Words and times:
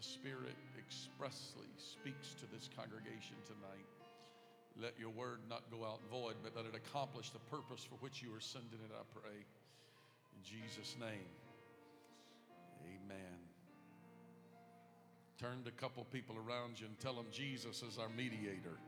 The 0.00 0.06
Spirit 0.06 0.56
expressly 0.78 1.68
speaks 1.76 2.32
to 2.32 2.46
this 2.50 2.70
congregation 2.74 3.36
tonight. 3.44 3.84
Let 4.80 4.98
your 4.98 5.10
word 5.10 5.40
not 5.46 5.70
go 5.70 5.84
out 5.84 6.00
void, 6.10 6.36
but 6.42 6.56
let 6.56 6.64
it 6.64 6.74
accomplish 6.74 7.28
the 7.28 7.38
purpose 7.50 7.84
for 7.84 7.96
which 7.96 8.22
you 8.22 8.34
are 8.34 8.40
sending 8.40 8.80
it, 8.80 8.90
I 8.94 9.04
pray. 9.12 9.36
In 9.36 10.42
Jesus' 10.42 10.96
name, 10.98 11.28
amen. 12.86 13.40
Turn 15.38 15.64
to 15.64 15.68
a 15.68 15.72
couple 15.72 16.04
people 16.04 16.36
around 16.48 16.80
you 16.80 16.86
and 16.86 16.98
tell 16.98 17.14
them 17.14 17.26
Jesus 17.30 17.82
is 17.82 17.98
our 17.98 18.08
mediator. 18.08 18.80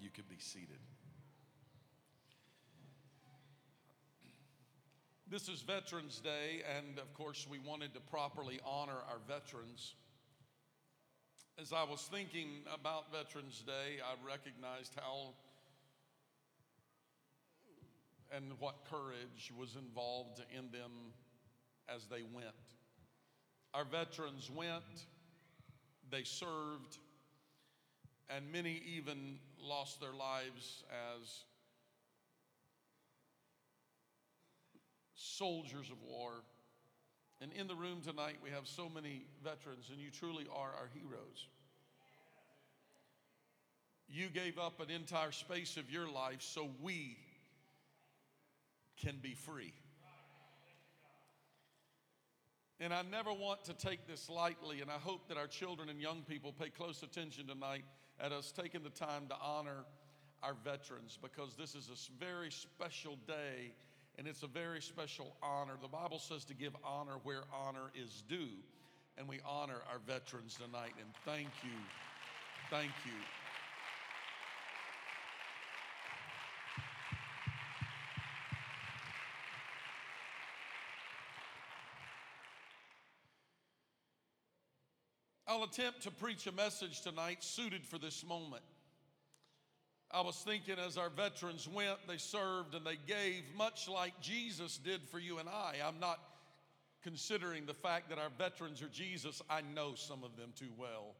You 0.00 0.10
can 0.10 0.24
be 0.28 0.38
seated. 0.40 0.80
This 5.30 5.48
is 5.48 5.62
Veterans 5.62 6.18
Day, 6.18 6.62
and 6.76 6.98
of 6.98 7.14
course, 7.14 7.46
we 7.48 7.60
wanted 7.60 7.94
to 7.94 8.00
properly 8.00 8.58
honor 8.66 8.98
our 9.08 9.20
veterans. 9.28 9.94
As 11.56 11.72
I 11.72 11.84
was 11.84 12.08
thinking 12.10 12.48
about 12.74 13.12
Veterans 13.12 13.62
Day, 13.64 14.00
I 14.02 14.26
recognized 14.26 14.92
how 14.96 15.34
and 18.34 18.54
what 18.58 18.84
courage 18.90 19.52
was 19.56 19.76
involved 19.76 20.42
in 20.50 20.68
them 20.72 20.90
as 21.88 22.06
they 22.06 22.22
went. 22.34 22.48
Our 23.72 23.84
veterans 23.84 24.50
went, 24.50 25.06
they 26.10 26.24
served, 26.24 26.98
and 28.28 28.50
many 28.50 28.82
even 28.96 29.38
lost 29.62 30.00
their 30.00 30.12
lives 30.12 30.82
as 30.90 31.44
soldiers 35.40 35.88
of 35.90 35.96
war. 36.06 36.32
And 37.40 37.50
in 37.54 37.66
the 37.66 37.74
room 37.74 38.02
tonight, 38.02 38.36
we 38.44 38.50
have 38.50 38.66
so 38.66 38.90
many 38.90 39.24
veterans, 39.42 39.88
and 39.90 39.98
you 39.98 40.10
truly 40.10 40.46
are 40.54 40.68
our 40.68 40.90
heroes. 40.92 41.48
You 44.06 44.28
gave 44.28 44.58
up 44.58 44.80
an 44.80 44.90
entire 44.90 45.32
space 45.32 45.78
of 45.78 45.90
your 45.90 46.06
life 46.10 46.42
so 46.42 46.68
we 46.82 47.16
can 49.02 49.16
be 49.22 49.32
free. 49.32 49.72
And 52.78 52.92
I 52.92 53.00
never 53.10 53.32
want 53.32 53.64
to 53.64 53.72
take 53.72 54.06
this 54.06 54.28
lightly, 54.28 54.82
and 54.82 54.90
I 54.90 54.98
hope 54.98 55.26
that 55.28 55.38
our 55.38 55.46
children 55.46 55.88
and 55.88 56.02
young 56.02 56.20
people 56.28 56.52
pay 56.52 56.68
close 56.68 57.02
attention 57.02 57.46
tonight 57.46 57.84
at 58.20 58.32
us 58.32 58.52
taking 58.52 58.82
the 58.82 58.90
time 58.90 59.26
to 59.28 59.36
honor 59.42 59.86
our 60.42 60.54
veterans 60.64 61.18
because 61.20 61.56
this 61.56 61.74
is 61.74 61.88
a 61.88 62.24
very 62.24 62.50
special 62.50 63.16
day 63.26 63.72
and 64.18 64.26
it's 64.26 64.42
a 64.42 64.46
very 64.46 64.80
special 64.82 65.36
honor. 65.42 65.74
The 65.80 65.88
Bible 65.88 66.18
says 66.18 66.44
to 66.46 66.54
give 66.54 66.76
honor 66.84 67.14
where 67.22 67.42
honor 67.52 67.90
is 67.94 68.22
due, 68.28 68.50
and 69.16 69.28
we 69.28 69.40
honor 69.46 69.82
our 69.90 69.98
veterans 70.06 70.54
tonight. 70.54 70.92
And 70.98 71.08
thank 71.24 71.48
you. 71.64 71.78
Thank 72.70 72.92
you. 73.04 73.12
I'll 85.50 85.64
attempt 85.64 86.02
to 86.02 86.12
preach 86.12 86.46
a 86.46 86.52
message 86.52 87.00
tonight 87.00 87.42
suited 87.42 87.84
for 87.84 87.98
this 87.98 88.24
moment. 88.24 88.62
I 90.12 90.22
was 90.22 90.36
thinking 90.36 90.76
as 90.84 90.96
our 90.96 91.08
veterans 91.10 91.68
went, 91.68 91.98
they 92.08 92.16
served 92.16 92.74
and 92.74 92.84
they 92.84 92.98
gave, 93.06 93.44
much 93.56 93.88
like 93.88 94.20
Jesus 94.20 94.76
did 94.78 95.02
for 95.08 95.20
you 95.20 95.38
and 95.38 95.48
I. 95.48 95.76
I'm 95.86 96.00
not 96.00 96.18
considering 97.02 97.64
the 97.64 97.74
fact 97.74 98.08
that 98.10 98.18
our 98.18 98.30
veterans 98.36 98.82
are 98.82 98.88
Jesus, 98.88 99.40
I 99.48 99.60
know 99.74 99.94
some 99.94 100.24
of 100.24 100.36
them 100.36 100.52
too 100.56 100.70
well. 100.76 101.14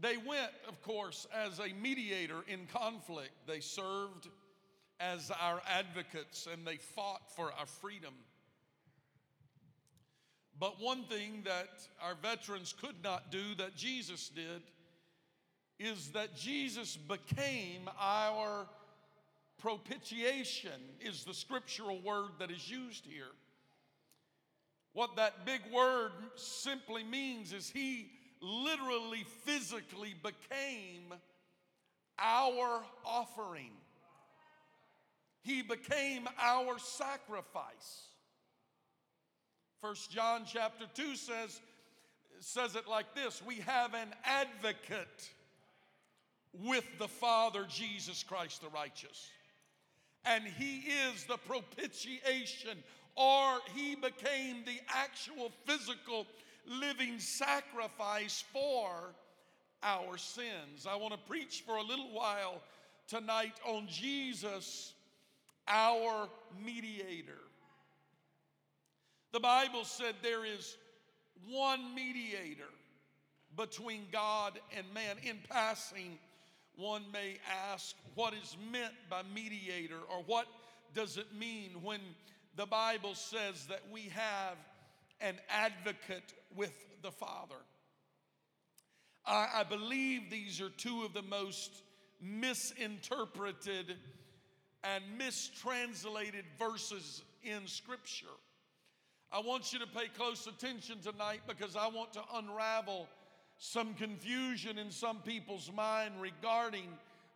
They 0.00 0.16
went, 0.16 0.50
of 0.68 0.82
course, 0.82 1.26
as 1.32 1.60
a 1.60 1.72
mediator 1.80 2.44
in 2.48 2.66
conflict. 2.66 3.30
They 3.46 3.60
served 3.60 4.28
as 4.98 5.30
our 5.30 5.62
advocates 5.68 6.48
and 6.52 6.66
they 6.66 6.76
fought 6.76 7.30
for 7.36 7.52
our 7.58 7.66
freedom. 7.66 8.14
But 10.58 10.80
one 10.80 11.04
thing 11.04 11.42
that 11.44 11.68
our 12.02 12.14
veterans 12.14 12.74
could 12.80 13.02
not 13.02 13.30
do 13.30 13.54
that 13.56 13.76
Jesus 13.76 14.28
did 14.28 14.62
is 15.78 16.12
that 16.12 16.36
Jesus 16.36 16.96
became 16.96 17.88
our 18.00 18.66
propitiation, 19.58 20.80
is 21.00 21.24
the 21.24 21.34
scriptural 21.34 22.00
word 22.00 22.30
that 22.38 22.50
is 22.50 22.70
used 22.70 23.04
here. 23.06 23.32
What 24.92 25.16
that 25.16 25.44
big 25.44 25.60
word 25.72 26.12
simply 26.36 27.02
means 27.02 27.52
is 27.52 27.68
he 27.68 28.10
literally, 28.40 29.24
physically 29.44 30.14
became 30.22 31.14
our 32.18 32.84
offering. 33.04 33.72
He 35.42 35.62
became 35.62 36.28
our 36.40 36.78
sacrifice. 36.78 38.08
First 39.84 40.10
John 40.10 40.44
chapter 40.46 40.86
2 40.94 41.14
says, 41.14 41.60
says 42.40 42.74
it 42.74 42.88
like 42.88 43.14
this 43.14 43.42
We 43.46 43.56
have 43.56 43.92
an 43.92 44.14
advocate 44.24 45.28
with 46.62 46.86
the 46.98 47.06
Father, 47.06 47.66
Jesus 47.68 48.22
Christ 48.22 48.62
the 48.62 48.70
righteous. 48.70 49.28
And 50.24 50.42
he 50.42 50.84
is 51.12 51.24
the 51.24 51.36
propitiation, 51.36 52.82
or 53.14 53.58
he 53.74 53.94
became 53.94 54.64
the 54.64 54.80
actual 54.88 55.52
physical 55.66 56.26
living 56.66 57.18
sacrifice 57.18 58.42
for 58.54 59.14
our 59.82 60.16
sins. 60.16 60.86
I 60.88 60.96
want 60.96 61.12
to 61.12 61.20
preach 61.28 61.62
for 61.66 61.76
a 61.76 61.82
little 61.82 62.10
while 62.10 62.62
tonight 63.06 63.60
on 63.66 63.86
Jesus, 63.86 64.94
our 65.68 66.30
mediator. 66.64 67.43
The 69.34 69.40
Bible 69.40 69.82
said 69.82 70.14
there 70.22 70.44
is 70.44 70.76
one 71.50 71.92
mediator 71.92 72.70
between 73.56 74.06
God 74.12 74.60
and 74.76 74.86
man. 74.94 75.16
In 75.24 75.38
passing, 75.50 76.20
one 76.76 77.02
may 77.12 77.38
ask 77.72 77.96
what 78.14 78.32
is 78.32 78.56
meant 78.70 78.94
by 79.10 79.22
mediator 79.34 79.98
or 80.08 80.22
what 80.26 80.46
does 80.94 81.16
it 81.16 81.26
mean 81.36 81.70
when 81.82 81.98
the 82.54 82.66
Bible 82.66 83.16
says 83.16 83.66
that 83.66 83.80
we 83.92 84.02
have 84.14 84.56
an 85.20 85.34
advocate 85.48 86.32
with 86.54 86.72
the 87.02 87.10
Father. 87.10 87.58
I, 89.26 89.48
I 89.52 89.64
believe 89.64 90.30
these 90.30 90.60
are 90.60 90.70
two 90.70 91.02
of 91.02 91.12
the 91.12 91.22
most 91.22 91.82
misinterpreted 92.22 93.96
and 94.84 95.02
mistranslated 95.18 96.44
verses 96.56 97.24
in 97.42 97.66
Scripture. 97.66 98.26
I 99.34 99.40
want 99.40 99.72
you 99.72 99.80
to 99.80 99.86
pay 99.88 100.06
close 100.16 100.46
attention 100.46 101.00
tonight 101.00 101.40
because 101.48 101.74
I 101.74 101.88
want 101.88 102.12
to 102.12 102.22
unravel 102.34 103.08
some 103.58 103.94
confusion 103.94 104.78
in 104.78 104.92
some 104.92 105.18
people's 105.22 105.72
mind 105.74 106.12
regarding 106.20 106.86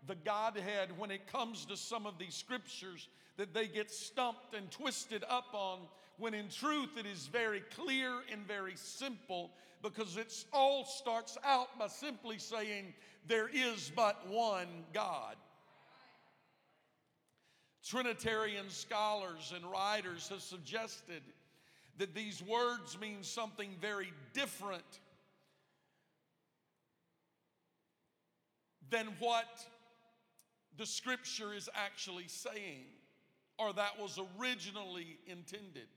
the 0.07 0.15
Godhead 0.15 0.97
when 0.97 1.11
it 1.11 1.27
comes 1.27 1.65
to 1.65 1.77
some 1.77 2.07
of 2.07 2.17
these 2.17 2.35
scriptures 2.35 3.09
that 3.37 3.53
they 3.53 3.67
get 3.67 3.91
stumped 3.91 4.55
and 4.55 4.71
twisted 4.71 5.25
up 5.29 5.47
on, 5.53 5.81
when 6.19 6.35
in 6.35 6.49
truth 6.49 6.91
it 6.97 7.05
is 7.05 7.27
very 7.27 7.63
clear 7.75 8.13
and 8.31 8.47
very 8.47 8.77
simple 8.77 9.51
because 9.83 10.17
it 10.17 10.33
all 10.53 10.85
starts 10.85 11.37
out 11.45 11.77
by 11.81 11.89
simply 11.89 12.39
saying, 12.39 12.95
There 13.27 13.51
is 13.53 13.91
but 13.97 14.25
one 14.29 14.69
God. 14.95 15.35
Trinitarian 17.85 18.71
scholars 18.71 19.53
and 19.53 19.69
writers 19.69 20.29
have 20.29 20.43
suggested 20.43 21.23
that 21.99 22.15
these 22.15 22.43
words 22.43 22.99
mean 23.01 23.23
something 23.23 23.71
very 23.81 24.13
different 24.33 25.01
than 28.91 29.09
what 29.19 29.67
the 30.77 30.87
scripture 30.87 31.53
is 31.53 31.69
actually 31.75 32.29
saying, 32.29 32.85
or 33.59 33.73
that 33.73 34.01
was 34.01 34.19
originally 34.39 35.19
intended. 35.27 35.89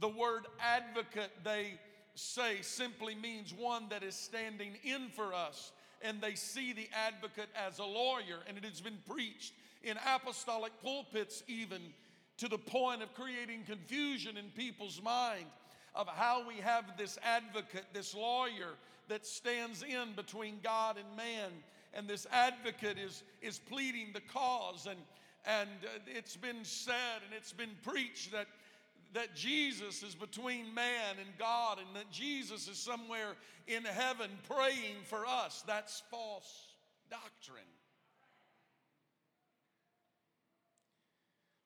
The 0.00 0.08
word 0.08 0.46
advocate, 0.58 1.30
they 1.44 1.78
say, 2.14 2.62
simply 2.62 3.14
means 3.14 3.54
one 3.54 3.84
that 3.90 4.02
is 4.02 4.14
standing 4.14 4.72
in 4.82 5.08
for 5.14 5.32
us. 5.32 5.72
And 6.02 6.20
they 6.20 6.34
see 6.34 6.72
the 6.72 6.88
advocate 6.94 7.50
as 7.54 7.78
a 7.78 7.84
lawyer, 7.84 8.38
and 8.48 8.56
it 8.56 8.64
has 8.64 8.80
been 8.80 8.98
preached 9.08 9.52
in 9.82 9.96
apostolic 10.14 10.72
pulpits, 10.82 11.42
even 11.46 11.80
to 12.40 12.48
the 12.48 12.58
point 12.58 13.02
of 13.02 13.12
creating 13.14 13.62
confusion 13.64 14.38
in 14.38 14.46
people's 14.56 15.00
mind 15.02 15.44
of 15.94 16.08
how 16.08 16.46
we 16.46 16.54
have 16.54 16.96
this 16.96 17.18
advocate, 17.22 17.84
this 17.92 18.14
lawyer 18.14 18.70
that 19.08 19.26
stands 19.26 19.82
in 19.82 20.14
between 20.16 20.58
God 20.62 20.96
and 20.96 21.16
man. 21.16 21.50
And 21.92 22.08
this 22.08 22.26
advocate 22.32 22.96
is, 22.98 23.24
is 23.42 23.58
pleading 23.58 24.08
the 24.14 24.20
cause. 24.20 24.86
And, 24.86 24.98
and 25.44 25.68
uh, 25.84 25.98
it's 26.06 26.36
been 26.36 26.64
said 26.64 27.20
and 27.26 27.34
it's 27.36 27.52
been 27.52 27.76
preached 27.82 28.32
that, 28.32 28.46
that 29.12 29.36
Jesus 29.36 30.02
is 30.02 30.14
between 30.14 30.72
man 30.72 31.16
and 31.18 31.28
God 31.38 31.78
and 31.78 31.94
that 31.94 32.10
Jesus 32.10 32.68
is 32.68 32.78
somewhere 32.78 33.34
in 33.66 33.84
heaven 33.84 34.30
praying 34.48 34.96
for 35.04 35.26
us. 35.26 35.62
That's 35.66 36.02
false 36.10 36.68
doctrine. 37.10 37.64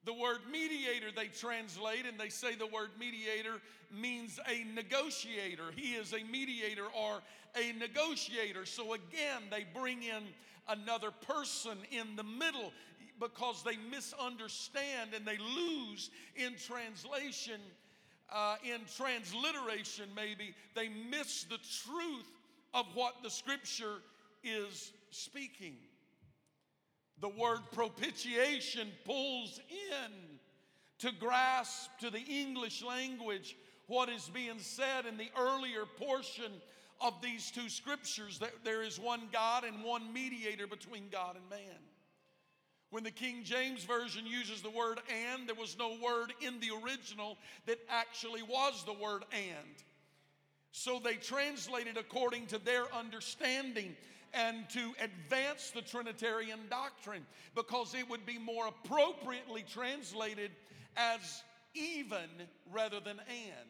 The 0.04 0.12
word 0.12 0.40
mediator 0.50 1.06
they 1.14 1.28
translate, 1.28 2.04
and 2.06 2.18
they 2.18 2.28
say 2.28 2.54
the 2.54 2.66
word 2.66 2.90
mediator 2.98 3.60
means 3.90 4.38
a 4.48 4.64
negotiator. 4.74 5.64
He 5.74 5.92
is 5.94 6.12
a 6.12 6.22
mediator 6.30 6.86
or 6.94 7.22
a 7.56 7.72
negotiator. 7.78 8.66
So 8.66 8.94
again, 8.94 9.42
they 9.50 9.64
bring 9.74 10.02
in 10.02 10.24
another 10.68 11.10
person 11.10 11.78
in 11.90 12.16
the 12.16 12.24
middle 12.24 12.72
because 13.20 13.62
they 13.62 13.76
misunderstand 13.90 15.14
and 15.14 15.24
they 15.24 15.38
lose 15.38 16.10
in 16.36 16.54
translation, 16.56 17.60
uh, 18.32 18.56
in 18.64 18.80
transliteration, 18.96 20.08
maybe. 20.14 20.54
They 20.74 20.88
miss 20.88 21.44
the 21.44 21.58
truth 21.58 22.26
of 22.72 22.86
what 22.94 23.22
the 23.22 23.30
scripture 23.30 23.98
is 24.42 24.92
speaking. 25.10 25.76
The 27.24 27.30
word 27.30 27.60
propitiation 27.72 28.92
pulls 29.06 29.58
in 29.70 30.12
to 30.98 31.10
grasp 31.18 31.88
to 32.00 32.10
the 32.10 32.20
English 32.20 32.82
language 32.84 33.56
what 33.86 34.10
is 34.10 34.28
being 34.34 34.58
said 34.58 35.06
in 35.06 35.16
the 35.16 35.30
earlier 35.34 35.86
portion 35.86 36.52
of 37.00 37.14
these 37.22 37.50
two 37.50 37.70
scriptures 37.70 38.40
that 38.40 38.52
there 38.62 38.82
is 38.82 39.00
one 39.00 39.22
God 39.32 39.64
and 39.64 39.82
one 39.82 40.12
mediator 40.12 40.66
between 40.66 41.04
God 41.10 41.36
and 41.36 41.48
man. 41.48 41.80
When 42.90 43.04
the 43.04 43.10
King 43.10 43.42
James 43.42 43.84
Version 43.84 44.26
uses 44.26 44.60
the 44.60 44.68
word 44.68 45.00
and, 45.08 45.48
there 45.48 45.54
was 45.54 45.78
no 45.78 45.96
word 46.04 46.34
in 46.42 46.60
the 46.60 46.72
original 46.84 47.38
that 47.64 47.78
actually 47.88 48.42
was 48.42 48.84
the 48.84 49.02
word 49.02 49.24
and. 49.32 49.76
So 50.72 51.00
they 51.02 51.14
translated 51.14 51.96
according 51.96 52.48
to 52.48 52.58
their 52.58 52.84
understanding 52.94 53.96
and 54.34 54.68
to 54.70 54.92
advance 55.00 55.70
the 55.70 55.82
Trinitarian 55.82 56.60
doctrine 56.68 57.26
because 57.54 57.94
it 57.94 58.08
would 58.08 58.26
be 58.26 58.38
more 58.38 58.68
appropriately 58.68 59.64
translated 59.72 60.50
as 60.96 61.42
even 61.74 62.28
rather 62.72 63.00
than 63.00 63.18
and. 63.28 63.68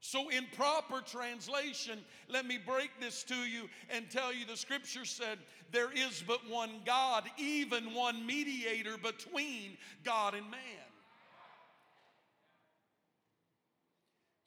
So, 0.00 0.28
in 0.28 0.44
proper 0.54 1.00
translation, 1.00 1.98
let 2.28 2.44
me 2.44 2.58
break 2.58 2.90
this 3.00 3.22
to 3.24 3.34
you 3.34 3.70
and 3.88 4.10
tell 4.10 4.34
you 4.34 4.44
the 4.44 4.56
scripture 4.56 5.06
said 5.06 5.38
there 5.72 5.90
is 5.92 6.22
but 6.26 6.40
one 6.48 6.82
God, 6.84 7.24
even 7.38 7.94
one 7.94 8.26
mediator 8.26 8.98
between 8.98 9.78
God 10.04 10.34
and 10.34 10.50
man. 10.50 10.60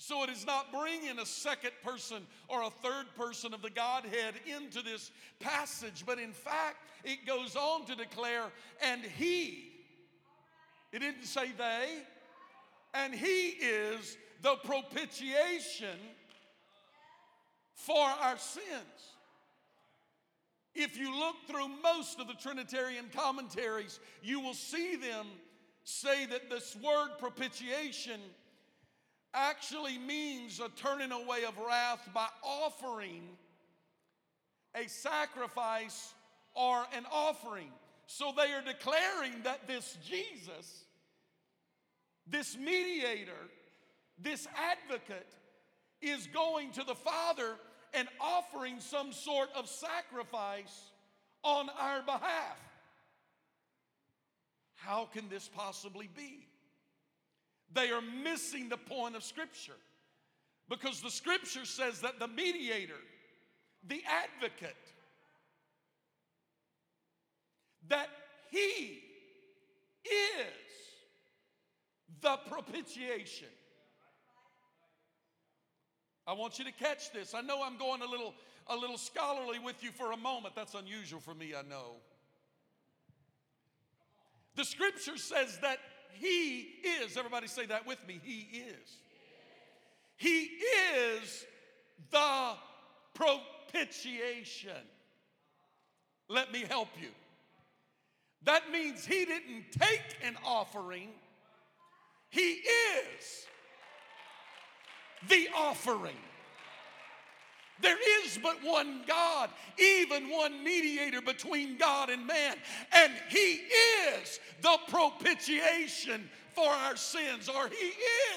So 0.07 0.24
it 0.24 0.30
is 0.30 0.45
not 0.45 0.71
bringing 0.71 1.19
a 1.19 1.25
second 1.25 1.71
person 1.83 2.25
or 2.48 2.62
a 2.62 2.69
third 2.69 3.07
person 3.18 3.54
of 3.54 3.62
the 3.62 3.69
Godhead 3.69 4.36
into 4.45 4.81
this 4.81 5.12
passage, 5.42 6.06
but 6.06 6.18
in 6.18 6.31
fact, 6.31 6.77
it 7.04 7.25
goes 7.27 7.57
on 7.57 7.83
to 7.88 7.95
declare, 7.98 8.44
and 8.81 9.01
He, 9.01 9.69
it 10.94 11.00
didn't 11.00 11.25
say 11.25 11.51
they, 11.57 11.89
and 12.94 13.13
He 13.13 13.50
is 13.50 14.18
the 14.44 14.56
propitiation 14.63 16.00
for 17.74 18.07
our 18.07 18.38
sins. 18.38 18.63
If 20.74 20.98
you 20.98 21.19
look 21.19 21.36
through 21.50 21.68
most 21.83 22.21
of 22.21 22.27
the 22.27 22.33
Trinitarian 22.36 23.07
commentaries, 23.13 24.00
you 24.24 24.39
will 24.39 24.53
see 24.53 24.95
them 24.95 25.25
say 25.83 26.25
that 26.27 26.50
this 26.50 26.77
word 26.81 27.10
propitiation 27.19 28.21
actually 29.38 29.98
means 30.00 30.60
a 30.60 30.69
turning 30.69 31.12
away 31.12 31.44
of 31.48 31.57
wrath 31.57 32.10
by 32.13 32.28
offering 32.44 33.22
a 34.75 34.88
sacrifice 34.89 36.13
or 36.56 36.86
an 36.95 37.06
offering. 37.12 37.69
So 38.07 38.34
they 38.36 38.51
are 38.54 38.62
declaring 38.62 39.34
that 39.44 39.68
this 39.68 39.98
Jesus, 40.04 40.86
this 42.25 42.57
mediator, 42.57 43.31
this 44.18 44.48
advocate, 44.56 45.28
is 46.01 46.28
going 46.28 46.72
to 46.72 46.84
the 46.84 46.95
Father 46.95 47.56
and 47.94 48.07
offering 48.19 48.79
some 48.79 49.12
sort 49.12 49.50
of 49.56 49.67
sacrifice 49.67 50.91
on 51.44 51.70
our 51.79 52.01
behalf. 52.01 52.58
How 54.75 55.06
can 55.06 55.29
this 55.29 55.50
possibly 55.53 56.10
be? 56.15 56.48
They 57.74 57.91
are 57.91 58.01
missing 58.01 58.69
the 58.69 58.77
point 58.77 59.15
of 59.15 59.24
Scripture 59.24 59.77
because 60.69 61.01
the 61.01 61.12
Scripture 61.12 61.65
says 61.65 62.01
that 62.01 62.19
the 62.19 62.27
mediator, 62.27 63.00
the 63.88 64.01
advocate, 64.07 64.75
that 67.89 68.09
he 68.51 69.01
is 70.05 70.53
the 72.21 72.38
propitiation. 72.50 73.47
I 76.25 76.33
want 76.33 76.59
you 76.59 76.65
to 76.65 76.74
catch 76.74 77.12
this. 77.13 77.33
I 77.33 77.41
know 77.41 77.63
I'm 77.63 77.77
going 77.77 78.01
a 78.01 78.05
little 78.05 78.33
a 78.69 78.75
little 78.75 78.97
scholarly 78.97 79.59
with 79.59 79.81
you 79.81 79.91
for 79.91 80.12
a 80.12 80.17
moment. 80.17 80.55
That's 80.55 80.74
unusual 80.74 81.21
for 81.21 81.33
me, 81.33 81.53
I 81.57 81.62
know. 81.62 81.95
The 84.55 84.65
scripture 84.65 85.17
says 85.17 85.59
that 85.62 85.77
he 86.13 86.67
is. 86.83 87.17
Everybody 87.17 87.47
say 87.47 87.65
that 87.67 87.85
with 87.85 87.99
me. 88.07 88.19
He 88.23 88.47
is. 88.59 88.97
He 90.17 90.49
is 90.95 91.45
the 92.11 92.53
propitiation. 93.13 94.71
Let 96.29 96.51
me 96.51 96.65
help 96.67 96.89
you. 96.99 97.09
That 98.43 98.71
means 98.71 99.05
he 99.05 99.25
didn't 99.25 99.65
take 99.77 100.17
an 100.23 100.37
offering, 100.45 101.09
he 102.29 102.61
is 102.61 103.45
the 105.27 105.47
offering. 105.55 106.15
There 107.81 107.98
is 108.24 108.39
but 108.41 108.57
one 108.63 109.03
God, 109.07 109.50
even 109.77 110.29
one 110.29 110.63
mediator 110.63 111.22
between 111.22 111.77
God 111.77 112.10
and 112.10 112.25
man, 112.25 112.55
and 112.91 113.13
He 113.29 113.62
is 114.19 114.39
the 114.62 114.77
propitiation 114.88 116.29
for 116.53 116.67
our 116.67 116.96
sins, 116.96 117.50
or 117.50 117.69
He 117.69 117.93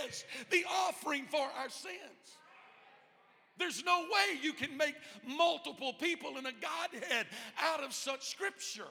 is 0.06 0.24
the 0.50 0.64
offering 0.68 1.24
for 1.30 1.48
our 1.58 1.70
sins. 1.70 1.94
There's 3.58 3.84
no 3.84 4.00
way 4.00 4.38
you 4.42 4.52
can 4.52 4.76
make 4.76 4.94
multiple 5.26 5.92
people 5.92 6.38
in 6.38 6.46
a 6.46 6.52
Godhead 6.52 7.26
out 7.62 7.84
of 7.84 7.92
such 7.92 8.28
scripture. 8.28 8.88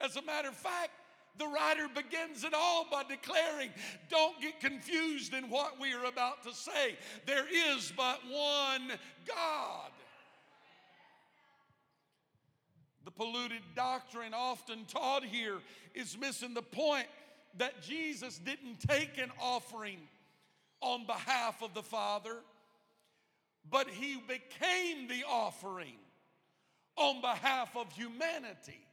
As 0.00 0.16
a 0.16 0.22
matter 0.22 0.48
of 0.48 0.54
fact, 0.54 0.90
The 1.38 1.46
writer 1.46 1.88
begins 1.88 2.44
it 2.44 2.52
all 2.54 2.86
by 2.90 3.04
declaring, 3.04 3.70
don't 4.10 4.40
get 4.40 4.60
confused 4.60 5.32
in 5.32 5.48
what 5.48 5.80
we 5.80 5.92
are 5.92 6.04
about 6.04 6.42
to 6.44 6.52
say. 6.52 6.96
There 7.26 7.46
is 7.76 7.92
but 7.96 8.20
one 8.28 8.98
God. 9.26 9.90
The 13.04 13.10
polluted 13.10 13.62
doctrine 13.74 14.34
often 14.34 14.84
taught 14.84 15.24
here 15.24 15.58
is 15.94 16.16
missing 16.18 16.54
the 16.54 16.62
point 16.62 17.06
that 17.58 17.82
Jesus 17.82 18.38
didn't 18.38 18.80
take 18.86 19.18
an 19.18 19.30
offering 19.40 19.98
on 20.80 21.06
behalf 21.06 21.62
of 21.62 21.74
the 21.74 21.82
Father, 21.82 22.36
but 23.70 23.88
he 23.88 24.16
became 24.28 25.08
the 25.08 25.24
offering 25.28 25.96
on 26.96 27.20
behalf 27.20 27.76
of 27.76 27.90
humanity. 27.92 28.86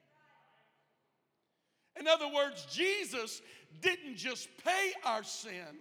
In 1.99 2.07
other 2.07 2.27
words, 2.33 2.65
Jesus 2.71 3.41
didn't 3.81 4.15
just 4.15 4.47
pay 4.63 4.93
our 5.05 5.23
sin, 5.23 5.77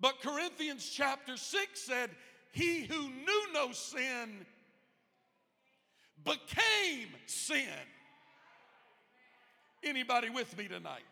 but 0.00 0.20
Corinthians 0.20 0.88
chapter 0.88 1.36
6 1.36 1.80
said, 1.80 2.10
He 2.52 2.84
who 2.84 3.02
knew 3.08 3.42
no 3.52 3.72
sin 3.72 4.46
became 6.24 7.08
sin. 7.26 7.64
Anybody 9.82 10.30
with 10.30 10.56
me 10.56 10.68
tonight? 10.68 11.04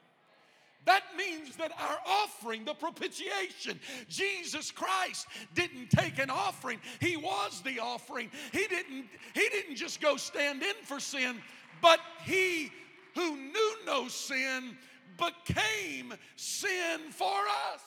That 0.87 1.03
means 1.17 1.57
that 1.57 1.73
our 1.79 1.99
offering, 2.07 2.65
the 2.65 2.75
propitiation, 2.75 3.81
Jesus 4.09 4.71
Christ 4.71 5.27
didn't 5.55 5.89
take 5.91 6.19
an 6.19 6.29
offering. 6.29 6.79
He 7.01 7.17
was 7.17 7.63
the 7.63 7.81
offering. 7.81 8.31
He 8.53 8.67
didn't, 8.67 9.07
he 9.33 9.49
didn't 9.49 9.77
just 9.77 10.01
go 10.01 10.17
stand 10.17 10.63
in 10.63 10.75
for 10.83 11.01
sin, 11.01 11.41
but 11.81 12.01
he 12.25 12.71
who 13.15 13.37
knew 13.37 13.77
no 13.87 14.09
sin 14.09 14.77
became 15.17 16.15
sin 16.37 17.01
for 17.11 17.41
us. 17.73 17.83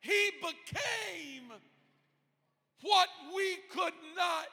He 0.00 0.30
became 0.40 1.52
what 2.82 3.08
we 3.34 3.56
could 3.70 3.94
not 4.16 4.48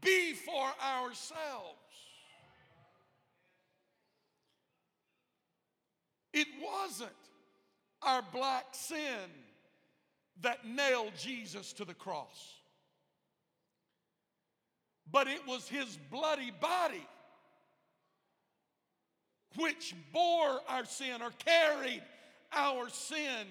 be 0.00 0.32
for 0.32 0.72
ourselves. 0.82 1.78
It 6.32 6.48
wasn't 6.62 7.10
our 8.00 8.22
black 8.32 8.66
sin 8.72 9.28
that 10.40 10.66
nailed 10.66 11.12
Jesus 11.18 11.72
to 11.74 11.84
the 11.84 11.94
cross, 11.94 12.61
but 15.12 15.28
it 15.28 15.46
was 15.46 15.68
his 15.68 15.98
bloody 16.10 16.50
body 16.60 17.06
which 19.56 19.94
bore 20.12 20.60
our 20.66 20.86
sin 20.86 21.20
or 21.20 21.30
carried 21.44 22.02
our 22.52 22.88
sin 22.88 23.46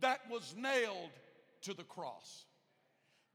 that 0.00 0.20
was 0.30 0.54
nailed 0.56 1.10
to 1.62 1.74
the 1.74 1.84
cross. 1.84 2.46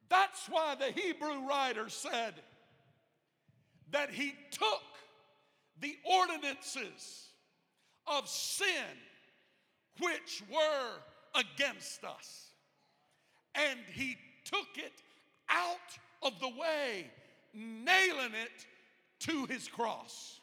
That's 0.10 0.48
why 0.50 0.76
the 0.76 0.92
Hebrew 1.00 1.48
writer 1.48 1.88
said 1.90 2.34
that 3.92 4.10
he 4.10 4.34
took 4.50 4.82
the 5.80 5.96
ordinances 6.04 7.30
of 8.08 8.28
sin 8.28 8.98
which 10.00 10.44
were 10.52 10.92
against 11.36 12.04
us 12.04 12.48
and 13.56 13.80
he 13.94 14.18
took 14.44 14.68
it 14.78 14.94
out 15.50 15.78
of 16.22 16.40
the 16.40 16.50
way, 16.50 17.10
nailing 17.54 18.34
it 18.34 18.66
to 19.20 19.46
his 19.46 19.68
cross. 19.68 20.40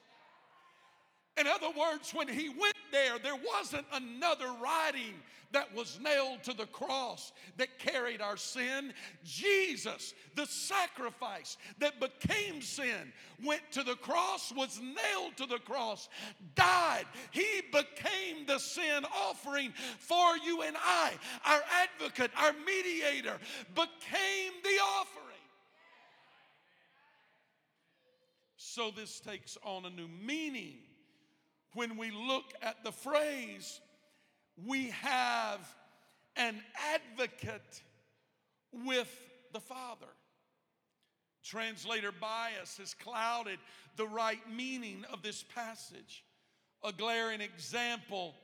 In 1.39 1.47
other 1.47 1.71
words, 1.79 2.13
when 2.13 2.27
he 2.27 2.49
went 2.49 2.75
there, 2.91 3.19
there 3.19 3.37
wasn't 3.37 3.87
another 3.93 4.53
writing 4.61 5.15
that 5.53 5.73
was 5.75 5.99
nailed 6.03 6.43
to 6.43 6.53
the 6.53 6.67
cross 6.67 7.33
that 7.57 7.79
carried 7.79 8.21
our 8.21 8.37
sin. 8.37 8.93
Jesus, 9.25 10.15
the 10.35 10.47
sacrifice 10.47 11.57
that 11.79 12.01
became 12.01 12.61
sin, 12.61 13.13
went 13.45 13.63
to 13.71 13.83
the 13.83 13.95
cross, 13.95 14.53
was 14.55 14.81
nailed 14.81 15.37
to 15.37 15.47
the 15.47 15.61
cross, 15.61 16.09
died. 16.55 17.07
He 17.31 17.63
became 17.73 18.45
the 18.47 18.59
sin 18.59 19.05
offering 19.17 19.73
for 19.99 20.37
you 20.45 20.63
and 20.63 20.77
I. 20.77 21.13
Our 21.47 21.61
advocate, 21.83 22.33
our 22.37 22.53
mediator, 22.67 23.39
became 23.75 24.53
the 24.65 24.79
offering. 24.99 25.29
So 28.71 28.91
this 28.95 29.19
takes 29.19 29.57
on 29.65 29.87
a 29.87 29.91
new 29.91 30.09
meaning 30.23 30.77
when 31.73 31.97
we 31.97 32.11
look 32.11 32.53
at 32.61 32.85
the 32.85 32.93
phrase, 32.93 33.81
we 34.67 34.91
have 34.91 35.61
an 36.37 36.61
advocate 36.95 37.83
with 38.85 39.09
the 39.55 39.61
Father. 39.61 40.07
Translator 41.43 42.13
bias 42.13 42.77
has 42.77 42.93
clouded 42.93 43.59
the 43.97 44.07
right 44.07 44.43
meaning 44.55 45.03
of 45.11 45.23
this 45.23 45.43
passage. 45.55 46.23
A 46.85 46.93
glaring 46.93 47.41
example 47.41 48.35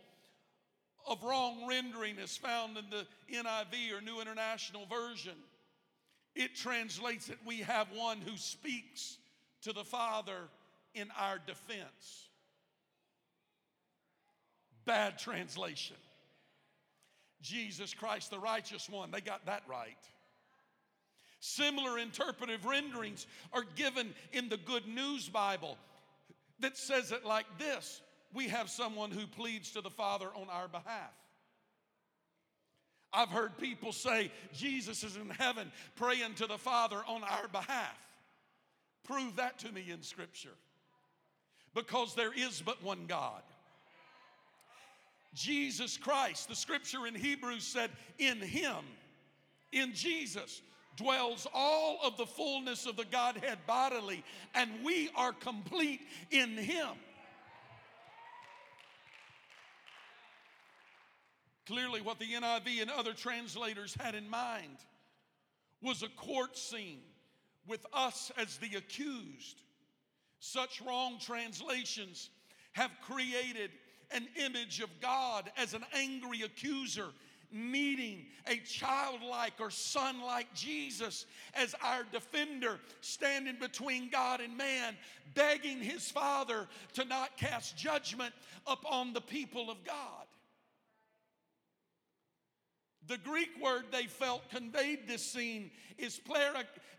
of 1.07 1.23
wrong 1.23 1.67
rendering 1.69 2.17
is 2.17 2.35
found 2.35 2.79
in 2.79 2.85
the 2.89 3.07
NIV 3.31 3.93
or 3.93 4.01
New 4.01 4.23
International 4.23 4.87
Version. 4.87 5.37
It 6.35 6.57
translates 6.57 7.27
that 7.27 7.45
we 7.45 7.59
have 7.59 7.89
one 7.93 8.23
who 8.23 8.39
speaks 8.39 9.19
to 9.65 9.73
the 9.73 9.85
Father 9.85 10.49
in 10.95 11.09
our 11.19 11.39
defense. 11.39 12.29
Bad 14.85 15.19
translation. 15.19 15.97
Jesus 17.43 17.93
Christ, 17.93 18.31
the 18.31 18.39
righteous 18.39 18.89
one, 18.89 19.11
they 19.11 19.21
got 19.21 19.45
that 19.47 19.63
right. 19.69 19.97
Similar 21.41 21.99
interpretive 21.99 22.65
renderings 22.65 23.27
are 23.53 23.65
given 23.77 24.15
in 24.33 24.49
the 24.49 24.57
Good 24.57 24.87
News 24.87 25.29
Bible 25.29 25.77
that 26.61 26.79
says 26.79 27.13
it 27.13 27.25
like 27.25 27.47
this 27.59 28.01
We 28.33 28.49
have 28.49 28.71
someone 28.71 29.11
who 29.11 29.27
pleads 29.27 29.73
to 29.73 29.83
the 29.83 29.91
Father 29.91 30.29
on 30.35 30.49
our 30.51 30.69
behalf. 30.69 31.13
I've 33.13 33.29
heard 33.29 33.57
people 33.59 33.93
say 33.93 34.31
Jesus 34.53 35.05
is 35.05 35.17
in 35.17 35.31
heaven 35.31 35.71
praying 35.97 36.35
to 36.37 36.47
the 36.47 36.59
Father 36.59 37.01
on 37.07 37.23
our 37.23 37.47
behalf. 37.49 37.97
Prove 39.05 39.37
that 39.37 39.59
to 39.61 39.73
me 39.73 39.85
in 39.91 40.03
Scripture. 40.03 40.57
Because 41.75 42.15
there 42.15 42.33
is 42.33 42.63
but 42.65 42.83
one 42.83 43.07
God. 43.07 43.43
Jesus 45.35 45.97
Christ. 45.97 46.49
The 46.49 46.55
scripture 46.55 47.07
in 47.07 47.15
Hebrews 47.15 47.65
said, 47.65 47.91
In 48.19 48.39
him, 48.39 48.85
in 49.73 49.93
Jesus, 49.93 50.63
dwells 50.97 51.47
all 51.53 51.99
of 52.05 52.17
the 52.17 52.27
fullness 52.27 52.87
of 52.87 52.97
the 52.97 53.05
Godhead 53.05 53.59
bodily, 53.67 54.25
and 54.55 54.71
we 54.85 55.11
are 55.17 55.33
complete 55.33 56.01
in 56.31 56.57
him. 56.57 56.89
Clearly, 61.67 62.01
what 62.01 62.19
the 62.19 62.31
NIV 62.31 62.83
and 62.83 62.91
other 62.91 63.15
translators 63.15 63.97
had 63.99 64.15
in 64.15 64.29
mind 64.29 64.77
was 65.83 66.03
a 66.03 66.09
court 66.09 66.57
scene 66.57 67.01
with 67.67 67.87
us 67.93 68.31
as 68.37 68.59
the 68.59 68.77
accused. 68.77 69.63
Such 70.41 70.83
wrong 70.83 71.19
translations 71.19 72.31
have 72.73 72.91
created 73.03 73.71
an 74.11 74.29
image 74.37 74.81
of 74.81 74.91
God 75.01 75.51
as 75.57 75.75
an 75.75 75.85
angry 75.95 76.43
accuser, 76.43 77.07
needing 77.51 78.27
a 78.47 78.57
childlike 78.57 79.55
or 79.61 79.71
son 79.71 80.21
like 80.23 80.53
Jesus 80.55 81.27
as 81.55 81.75
our 81.83 82.05
defender, 82.13 82.81
standing 83.01 83.57
between 83.61 84.11
God 84.11 84.41
and 84.41 84.57
man, 84.57 84.97
begging 85.35 85.79
his 85.79 86.11
Father 86.11 86.69
to 86.95 87.05
not 87.05 87.37
cast 87.37 87.77
judgment 87.77 88.35
upon 88.67 89.13
the 89.13 89.21
people 89.21 89.71
of 89.71 89.83
God. 89.85 90.27
The 93.07 93.19
Greek 93.19 93.51
word 93.63 93.85
they 93.93 94.07
felt 94.07 94.49
conveyed 94.51 95.07
this 95.07 95.25
scene 95.25 95.71
is 95.99 96.21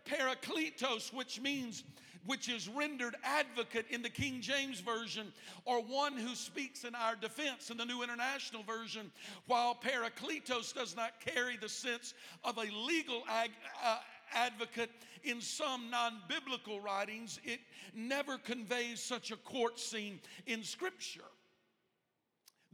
parakletos, 0.06 1.12
which 1.12 1.40
means 1.40 1.84
which 2.26 2.48
is 2.48 2.68
rendered 2.68 3.14
advocate 3.22 3.86
in 3.88 4.02
the 4.02 4.10
King 4.10 4.40
James 4.40 4.80
Version, 4.80 5.32
or 5.64 5.80
one 5.80 6.16
who 6.16 6.34
speaks 6.34 6.84
in 6.84 6.94
our 6.94 7.14
defense 7.14 7.70
in 7.70 7.76
the 7.76 7.84
New 7.84 8.02
International 8.02 8.62
Version, 8.64 9.10
while 9.46 9.74
parakletos 9.74 10.74
does 10.74 10.96
not 10.96 11.20
carry 11.20 11.56
the 11.56 11.68
sense 11.68 12.14
of 12.44 12.58
a 12.58 12.66
legal 12.86 13.22
ag, 13.28 13.50
uh, 13.84 13.98
advocate 14.34 14.90
in 15.22 15.40
some 15.40 15.90
non 15.90 16.20
biblical 16.28 16.80
writings, 16.80 17.40
it 17.44 17.60
never 17.94 18.38
conveys 18.38 19.00
such 19.00 19.30
a 19.30 19.36
court 19.36 19.78
scene 19.78 20.20
in 20.46 20.62
Scripture. 20.62 21.22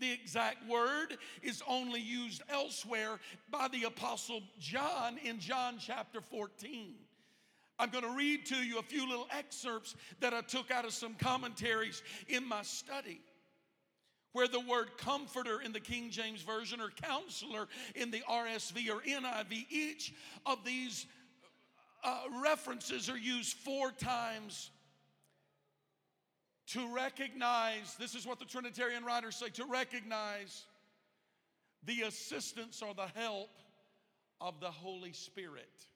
The 0.02 0.11
exact 0.11 0.68
word 0.68 1.16
is 1.44 1.62
only 1.68 2.00
used 2.00 2.42
elsewhere 2.49 3.21
by 3.52 3.68
the 3.68 3.85
Apostle 3.85 4.42
John 4.59 5.16
in 5.23 5.38
John 5.38 5.76
chapter 5.78 6.21
14. 6.21 6.94
I'm 7.78 7.90
going 7.90 8.02
to 8.02 8.16
read 8.16 8.44
to 8.47 8.56
you 8.56 8.80
a 8.80 8.82
few 8.82 9.09
little 9.09 9.28
excerpts 9.30 9.94
that 10.18 10.35
I 10.35 10.40
took 10.40 10.73
out 10.73 10.85
of 10.85 10.92
some 10.92 11.14
commentaries 11.14 12.02
in 12.26 12.44
my 12.44 12.62
study. 12.62 13.21
Where 14.32 14.49
the 14.49 14.59
word 14.59 14.97
comforter 14.99 15.61
in 15.61 15.73
the 15.73 15.78
King 15.78 16.11
James 16.11 16.42
Version 16.42 16.80
or 16.80 16.90
counselor 16.90 17.68
in 17.94 18.11
the 18.11 18.25
RSV 18.28 18.90
or 18.90 19.02
NIV, 19.02 19.66
each 19.71 20.14
of 20.44 20.64
these 20.64 21.06
uh, 22.02 22.23
references 22.42 23.09
are 23.09 23.18
used 23.18 23.56
four 23.56 23.92
times 23.92 24.73
to 26.72 26.94
recognize 26.94 27.94
this 27.98 28.14
is 28.14 28.26
what 28.26 28.38
the 28.38 28.44
Trinitarian 28.44 29.04
writers 29.04 29.36
say 29.36 29.48
to 29.50 29.64
recognize 29.64 30.64
the 31.84 32.02
assistance 32.02 32.82
or 32.82 32.94
the 32.94 33.08
help 33.18 33.50
of 34.40 34.60
the 34.60 34.70
Holy 34.70 35.12
Spirit 35.12 35.86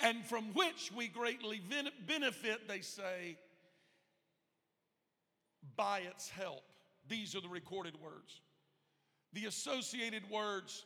and 0.00 0.24
from 0.24 0.44
which 0.54 0.90
we 0.96 1.08
greatly 1.08 1.60
benefit, 2.06 2.66
they 2.68 2.80
say, 2.80 3.36
by 5.76 6.00
its 6.00 6.28
help. 6.28 6.62
These 7.08 7.34
are 7.34 7.40
the 7.40 7.48
recorded 7.48 7.94
words. 8.02 8.40
The 9.32 9.46
associated 9.46 10.22
words, 10.30 10.84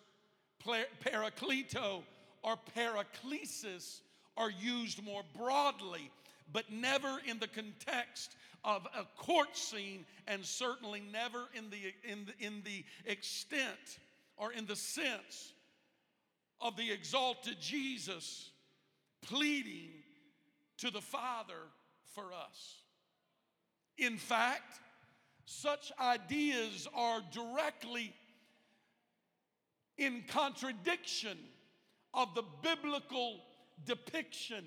parakleto 0.66 2.02
or 2.42 2.56
paraklesis, 2.76 4.00
are 4.36 4.50
used 4.50 5.02
more 5.04 5.22
broadly, 5.36 6.10
but 6.52 6.70
never 6.70 7.18
in 7.26 7.38
the 7.38 7.48
context 7.48 8.36
of 8.64 8.86
a 8.98 9.04
court 9.20 9.56
scene, 9.56 10.06
and 10.26 10.44
certainly 10.44 11.02
never 11.12 11.44
in 11.54 11.70
the, 11.70 11.92
in 12.10 12.26
the, 12.26 12.46
in 12.46 12.62
the 12.64 12.84
extent 13.04 13.98
or 14.36 14.52
in 14.52 14.66
the 14.66 14.76
sense 14.76 15.52
of 16.60 16.76
the 16.76 16.90
exalted 16.90 17.56
Jesus 17.60 18.50
pleading 19.22 19.90
to 20.78 20.90
the 20.90 21.00
Father 21.00 21.68
for 22.14 22.32
us. 22.32 22.78
In 23.98 24.16
fact, 24.16 24.80
such 25.46 25.92
ideas 26.00 26.88
are 26.94 27.20
directly 27.32 28.12
in 29.98 30.24
contradiction 30.26 31.38
of 32.14 32.34
the 32.34 32.44
biblical 32.62 33.40
depiction 33.84 34.64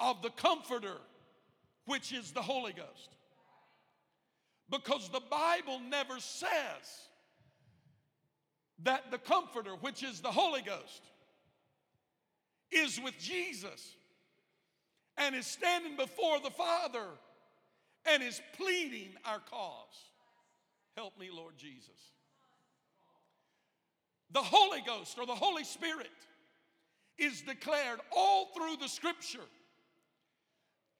of 0.00 0.22
the 0.22 0.30
Comforter, 0.30 0.96
which 1.86 2.12
is 2.12 2.32
the 2.32 2.42
Holy 2.42 2.72
Ghost. 2.72 3.16
Because 4.70 5.08
the 5.08 5.22
Bible 5.30 5.80
never 5.88 6.20
says 6.20 7.08
that 8.82 9.10
the 9.10 9.18
Comforter, 9.18 9.72
which 9.80 10.02
is 10.02 10.20
the 10.20 10.30
Holy 10.30 10.62
Ghost, 10.62 11.02
is 12.70 13.00
with 13.02 13.18
Jesus 13.18 13.96
and 15.16 15.34
is 15.34 15.46
standing 15.46 15.96
before 15.96 16.38
the 16.40 16.50
Father 16.50 17.06
and 18.06 18.22
is 18.22 18.40
pleading 18.56 19.10
our 19.24 19.40
cause. 19.40 20.10
Help 20.96 21.18
me, 21.18 21.28
Lord 21.32 21.54
Jesus. 21.56 21.88
The 24.32 24.42
Holy 24.42 24.82
Ghost 24.86 25.18
or 25.18 25.26
the 25.26 25.34
Holy 25.34 25.64
Spirit 25.64 26.10
is 27.16 27.40
declared 27.40 28.00
all 28.14 28.50
through 28.54 28.76
the 28.80 28.88
scripture 28.88 29.46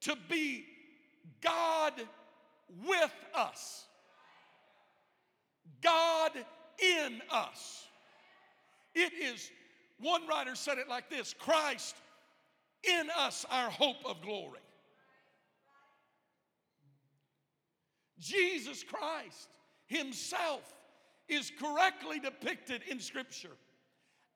to 0.03 0.17
be 0.29 0.65
God 1.41 1.93
with 2.87 3.13
us, 3.35 3.87
God 5.83 6.33
in 6.79 7.21
us. 7.31 7.85
It 8.95 9.13
is 9.13 9.51
one 10.01 10.27
writer 10.27 10.55
said 10.55 10.79
it 10.79 10.89
like 10.89 11.11
this 11.11 11.35
Christ 11.39 11.97
in 12.85 13.09
us, 13.17 13.45
our 13.51 13.71
hope 13.71 14.05
of 14.05 14.23
glory. 14.23 14.61
Jesus 18.19 18.85
Christ 18.85 19.49
Himself 19.87 20.63
is 21.29 21.53
correctly 21.59 22.19
depicted 22.19 22.83
in 22.89 23.01
Scripture 23.01 23.57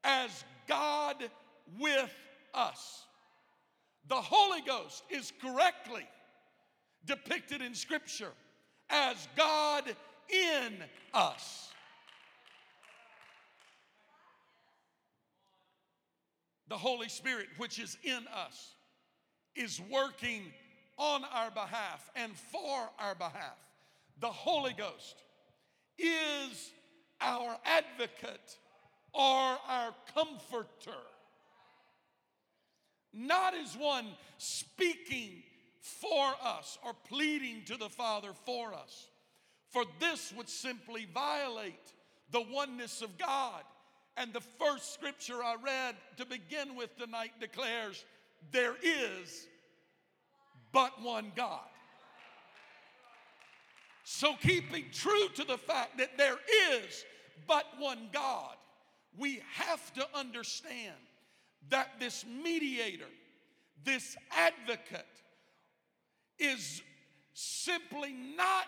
as 0.05 0.45
God 0.67 1.17
with 1.79 2.13
us. 2.55 3.07
The 4.09 4.15
Holy 4.15 4.61
Ghost 4.63 5.05
is 5.11 5.33
correctly 5.41 6.07
depicted 7.05 7.63
in 7.63 7.75
Scripture 7.75 8.33
as 8.91 9.29
God 9.37 9.85
in 10.29 10.75
us. 11.15 11.73
the 16.73 16.79
Holy 16.79 17.11
Spirit, 17.11 17.49
which 17.59 17.79
is 17.79 17.99
in 18.03 18.27
us, 18.35 18.73
is 19.55 19.79
working 19.91 20.41
on 20.97 21.23
our 21.31 21.51
behalf 21.51 22.11
and 22.17 22.33
for 22.35 22.89
our 22.99 23.15
behalf. 23.15 23.59
The 24.21 24.29
Holy 24.29 24.73
Ghost 24.73 25.23
is 25.99 26.73
our 27.21 27.59
advocate 27.67 28.57
or 29.13 29.59
our 29.69 29.95
comforter. 30.15 30.97
Not 33.13 33.55
as 33.55 33.77
one 33.77 34.07
speaking 34.39 35.43
for 35.81 36.33
us 36.43 36.79
or 36.85 36.93
pleading 37.09 37.63
to 37.67 37.77
the 37.77 37.89
Father 37.89 38.31
for 38.47 38.73
us. 38.73 39.09
For 39.71 39.85
this 39.99 40.33
would 40.37 40.49
simply 40.49 41.07
violate 41.13 41.93
the 42.31 42.41
oneness 42.41 43.03
of 43.03 43.19
God 43.19 43.63
and 44.17 44.33
the 44.33 44.41
first 44.41 44.95
scripture 44.95 45.43
I 45.43 45.57
read 45.63 45.97
to 46.19 46.27
begin 46.27 46.77
with 46.77 46.97
tonight 46.97 47.33
declares 47.41 48.05
there 48.51 48.77
is 48.83 49.47
but 50.73 51.01
one 51.03 51.33
God. 51.35 51.61
So, 54.05 54.35
keeping 54.41 54.87
true 54.93 55.29
to 55.37 55.45
the 55.45 55.57
fact 55.57 55.99
that 55.99 56.19
there 56.19 56.39
is 56.73 57.05
but 57.47 57.65
one 57.79 58.09
God, 58.13 58.57
we 59.17 59.41
have 59.55 59.93
to 59.95 60.07
understand 60.15 60.97
that 61.71 62.01
this 62.01 62.25
mediator, 62.43 63.11
this 63.85 64.17
advocate, 64.31 65.07
is 66.39 66.83
simply 67.35 68.13
not 68.37 68.67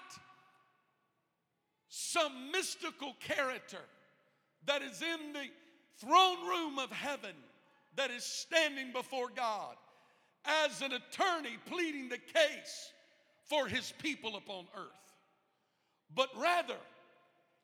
some 1.88 2.50
mystical 2.50 3.14
character 3.20 3.84
that 4.66 4.82
is 4.82 5.02
in 5.02 5.32
the 5.32 5.46
throne 5.98 6.46
room 6.48 6.78
of 6.78 6.90
heaven 6.90 7.34
that 7.96 8.10
is 8.10 8.24
standing 8.24 8.92
before 8.92 9.28
God 9.34 9.76
as 10.44 10.82
an 10.82 10.92
attorney 10.92 11.56
pleading 11.66 12.08
the 12.08 12.18
case 12.18 12.92
for 13.44 13.66
his 13.66 13.92
people 13.98 14.36
upon 14.36 14.66
earth. 14.76 15.14
But 16.14 16.28
rather, 16.36 16.76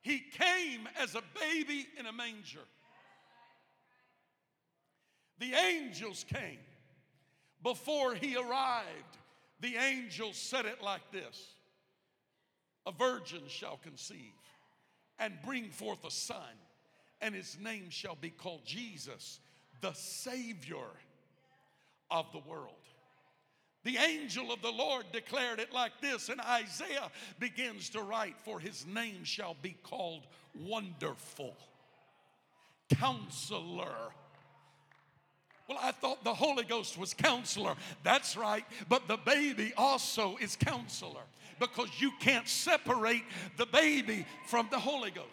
he 0.03 0.21
came 0.21 0.89
as 0.99 1.15
a 1.15 1.23
baby 1.39 1.87
in 1.99 2.07
a 2.07 2.13
manger. 2.13 2.61
The 5.41 5.53
angels 5.55 6.25
came. 6.33 6.59
Before 7.63 8.15
he 8.15 8.37
arrived, 8.37 9.17
the 9.61 9.77
angels 9.77 10.37
said 10.37 10.65
it 10.65 10.83
like 10.83 11.11
this 11.11 11.55
A 12.87 12.93
virgin 12.93 13.43
shall 13.49 13.79
conceive 13.79 14.33
and 15.19 15.35
bring 15.45 15.71
forth 15.71 16.05
a 16.05 16.11
son 16.11 16.57
and 17.21 17.35
his 17.35 17.59
name 17.63 17.91
shall 17.91 18.17
be 18.17 18.31
called 18.31 18.65
Jesus, 18.65 19.41
the 19.81 19.93
Savior 19.93 20.89
of 22.11 22.27
the 22.33 22.39
world. 22.39 22.75
The 23.83 23.97
angel 23.97 24.53
of 24.53 24.61
the 24.61 24.71
Lord 24.71 25.07
declared 25.13 25.59
it 25.59 25.73
like 25.73 25.93
this, 26.01 26.29
and 26.29 26.41
Isaiah 26.41 27.11
begins 27.39 27.89
to 27.91 28.03
write, 28.03 28.35
For 28.45 28.61
his 28.61 28.87
name 28.87 29.25
shall 29.25 29.57
be 29.63 29.77
called 29.83 30.27
Wonderful, 30.55 31.57
Counselor. 32.91 34.13
Well, 35.71 35.79
I 35.81 35.93
thought 35.93 36.25
the 36.25 36.35
Holy 36.35 36.65
Ghost 36.65 36.99
was 36.99 37.15
counselor. 37.15 37.77
That's 38.03 38.37
right, 38.37 38.65
but 38.89 39.07
the 39.07 39.17
baby 39.17 39.73
also 39.77 40.37
is 40.39 40.57
counselor 40.57 41.23
because 41.61 41.89
you 42.01 42.11
can't 42.19 42.49
separate 42.49 43.23
the 43.57 43.67
baby 43.67 44.27
from 44.49 44.67
the 44.73 44.81
Holy 44.81 45.13
Ghost 45.13 45.29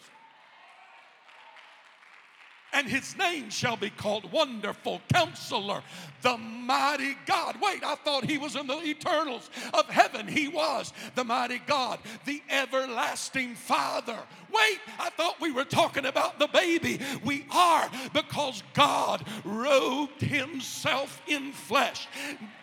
and 2.74 2.88
his 2.88 3.18
name 3.18 3.50
shall 3.50 3.78
be 3.78 3.90
called 3.90 4.32
Wonderful 4.32 5.02
Counselor, 5.14 5.82
the 6.22 6.38
Mighty 6.38 7.16
God. 7.26 7.56
Wait, 7.62 7.84
I 7.84 7.96
thought 7.96 8.26
he 8.26 8.38
was 8.38 8.56
in 8.56 8.68
the 8.68 8.82
eternals 8.84 9.50
of 9.74 9.90
heaven. 9.90 10.28
He 10.28 10.48
was 10.48 10.94
the 11.16 11.24
Mighty 11.24 11.60
God, 11.66 12.00
the 12.26 12.42
Everlasting 12.50 13.56
Father. 13.56 14.18
Wait, 14.50 14.80
I 15.00 15.10
thought 15.12 15.42
we 15.42 15.52
were 15.52 15.66
talking 15.66 16.06
about 16.06 16.40
the 16.40 16.48
baby. 16.48 17.00
We 17.24 17.46
are 17.52 17.90
because 18.14 18.64
God 18.74 19.26
robed 19.44 20.22
himself 20.22 21.22
in 21.28 21.52
flesh 21.52 22.08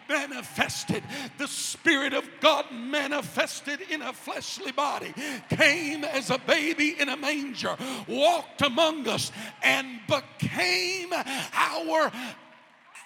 manifested. 0.09 1.03
The 1.39 1.49
Spirit 1.49 2.13
of 2.13 2.25
God 2.41 2.67
manifested 2.73 3.81
in 3.91 4.03
a 4.03 4.13
fleshly 4.13 4.73
body, 4.73 5.13
came 5.51 6.05
as 6.05 6.31
a 6.31 6.39
baby 6.39 6.97
in 6.99 7.09
a 7.09 7.17
manger, 7.17 7.77
walked 8.09 8.63
among 8.63 9.09
us, 9.09 9.33
and 9.63 10.01
became 10.07 11.13
our 11.55 12.13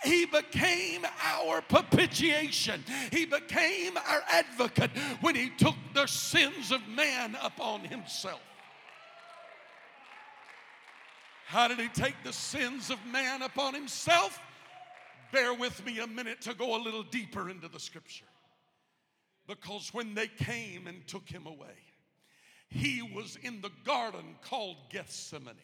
He 0.04 0.26
became 0.26 1.04
our 1.24 1.60
propitiation. 1.60 2.84
He 3.10 3.26
became 3.26 3.96
our 3.96 4.22
advocate 4.30 4.90
when 5.20 5.34
he 5.34 5.50
took 5.50 5.74
the 5.92 6.06
sins 6.06 6.70
of 6.70 6.86
man 6.88 7.36
upon 7.42 7.80
himself. 7.80 8.40
How 11.46 11.66
did 11.66 11.80
he 11.80 11.88
take 11.88 12.14
the 12.24 12.32
sins 12.32 12.90
of 12.90 12.98
man 13.06 13.42
upon 13.42 13.74
himself? 13.74 14.38
Bear 15.32 15.54
with 15.54 15.84
me 15.84 15.98
a 16.00 16.06
minute 16.06 16.40
to 16.42 16.54
go 16.54 16.76
a 16.76 16.82
little 16.82 17.02
deeper 17.02 17.50
into 17.50 17.68
the 17.68 17.80
scripture. 17.80 18.24
Because 19.46 19.92
when 19.92 20.14
they 20.14 20.28
came 20.28 20.86
and 20.86 21.06
took 21.06 21.28
him 21.28 21.46
away, 21.46 21.76
he 22.68 23.02
was 23.02 23.36
in 23.42 23.60
the 23.60 23.70
garden 23.84 24.36
called 24.42 24.76
Gethsemane. 24.90 25.54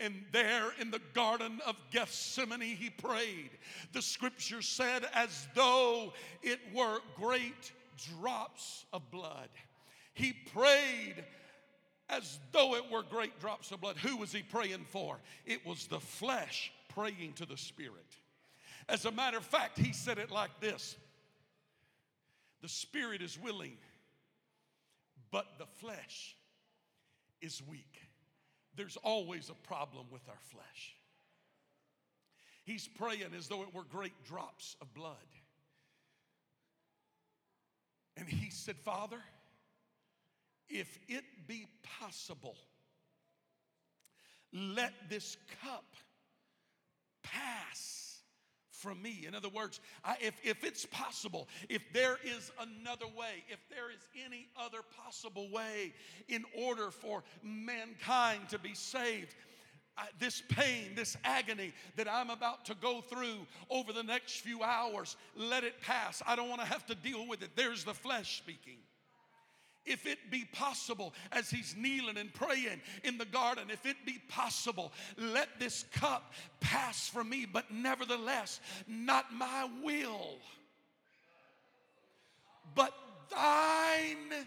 And 0.00 0.24
there 0.32 0.72
in 0.80 0.90
the 0.90 1.00
Garden 1.12 1.60
of 1.64 1.76
Gethsemane, 1.92 2.60
he 2.62 2.90
prayed. 2.90 3.50
The 3.92 4.02
scripture 4.02 4.60
said, 4.60 5.06
as 5.14 5.46
though 5.54 6.12
it 6.42 6.58
were 6.74 6.98
great 7.16 7.72
drops 8.18 8.86
of 8.92 9.08
blood. 9.10 9.48
He 10.14 10.32
prayed 10.52 11.24
as 12.08 12.40
though 12.52 12.74
it 12.74 12.90
were 12.90 13.02
great 13.02 13.38
drops 13.40 13.70
of 13.70 13.80
blood. 13.80 13.96
Who 13.98 14.16
was 14.16 14.32
he 14.32 14.42
praying 14.42 14.86
for? 14.88 15.18
It 15.46 15.64
was 15.64 15.86
the 15.86 16.00
flesh 16.00 16.72
praying 16.88 17.34
to 17.36 17.46
the 17.46 17.56
spirit. 17.56 18.16
As 18.88 19.04
a 19.04 19.12
matter 19.12 19.38
of 19.38 19.44
fact, 19.44 19.78
he 19.78 19.92
said 19.92 20.18
it 20.18 20.30
like 20.30 20.60
this 20.60 20.96
The 22.62 22.68
spirit 22.68 23.22
is 23.22 23.38
willing, 23.38 23.76
but 25.30 25.46
the 25.58 25.66
flesh 25.66 26.36
is 27.40 27.62
weak. 27.68 28.00
There's 28.76 28.96
always 28.96 29.50
a 29.50 29.66
problem 29.66 30.06
with 30.10 30.28
our 30.28 30.40
flesh. 30.50 30.96
He's 32.64 32.88
praying 32.88 33.34
as 33.36 33.46
though 33.48 33.62
it 33.62 33.74
were 33.74 33.84
great 33.84 34.24
drops 34.24 34.74
of 34.80 34.92
blood. 34.94 35.16
And 38.16 38.28
he 38.28 38.50
said, 38.50 38.76
Father, 38.76 39.20
if 40.68 40.98
it 41.08 41.24
be 41.46 41.66
possible, 42.00 42.56
let 44.52 44.92
this 45.10 45.36
cup 45.62 45.84
pass 47.22 48.13
from 48.84 49.00
me. 49.00 49.24
In 49.26 49.34
other 49.34 49.48
words, 49.48 49.80
I, 50.04 50.16
if, 50.20 50.34
if 50.44 50.62
it's 50.62 50.84
possible, 50.84 51.48
if 51.70 51.82
there 51.94 52.18
is 52.22 52.52
another 52.60 53.06
way, 53.06 53.42
if 53.48 53.58
there 53.70 53.90
is 53.90 54.06
any 54.26 54.46
other 54.62 54.80
possible 55.04 55.48
way 55.50 55.94
in 56.28 56.44
order 56.56 56.90
for 56.90 57.24
mankind 57.42 58.50
to 58.50 58.58
be 58.58 58.74
saved, 58.74 59.34
I, 59.96 60.08
this 60.18 60.42
pain, 60.50 60.90
this 60.94 61.16
agony 61.24 61.72
that 61.96 62.08
I'm 62.10 62.28
about 62.28 62.66
to 62.66 62.74
go 62.74 63.00
through 63.00 63.46
over 63.70 63.92
the 63.92 64.02
next 64.02 64.40
few 64.40 64.62
hours, 64.62 65.16
let 65.34 65.64
it 65.64 65.80
pass. 65.80 66.22
I 66.26 66.36
don't 66.36 66.50
want 66.50 66.60
to 66.60 66.66
have 66.66 66.84
to 66.86 66.94
deal 66.94 67.26
with 67.26 67.42
it. 67.42 67.50
There's 67.56 67.84
the 67.84 67.94
flesh 67.94 68.36
speaking 68.36 68.78
if 69.86 70.06
it 70.06 70.18
be 70.30 70.44
possible, 70.52 71.12
as 71.32 71.50
he's 71.50 71.74
kneeling 71.76 72.16
and 72.16 72.32
praying 72.32 72.80
in 73.02 73.18
the 73.18 73.24
garden, 73.24 73.64
if 73.70 73.84
it 73.86 73.96
be 74.06 74.18
possible, 74.28 74.92
let 75.18 75.48
this 75.58 75.84
cup 75.92 76.32
pass 76.60 77.08
from 77.08 77.28
me, 77.28 77.46
but 77.50 77.70
nevertheless, 77.70 78.60
not 78.86 79.32
my 79.32 79.68
will, 79.82 80.38
but 82.74 82.94
thine 83.30 84.46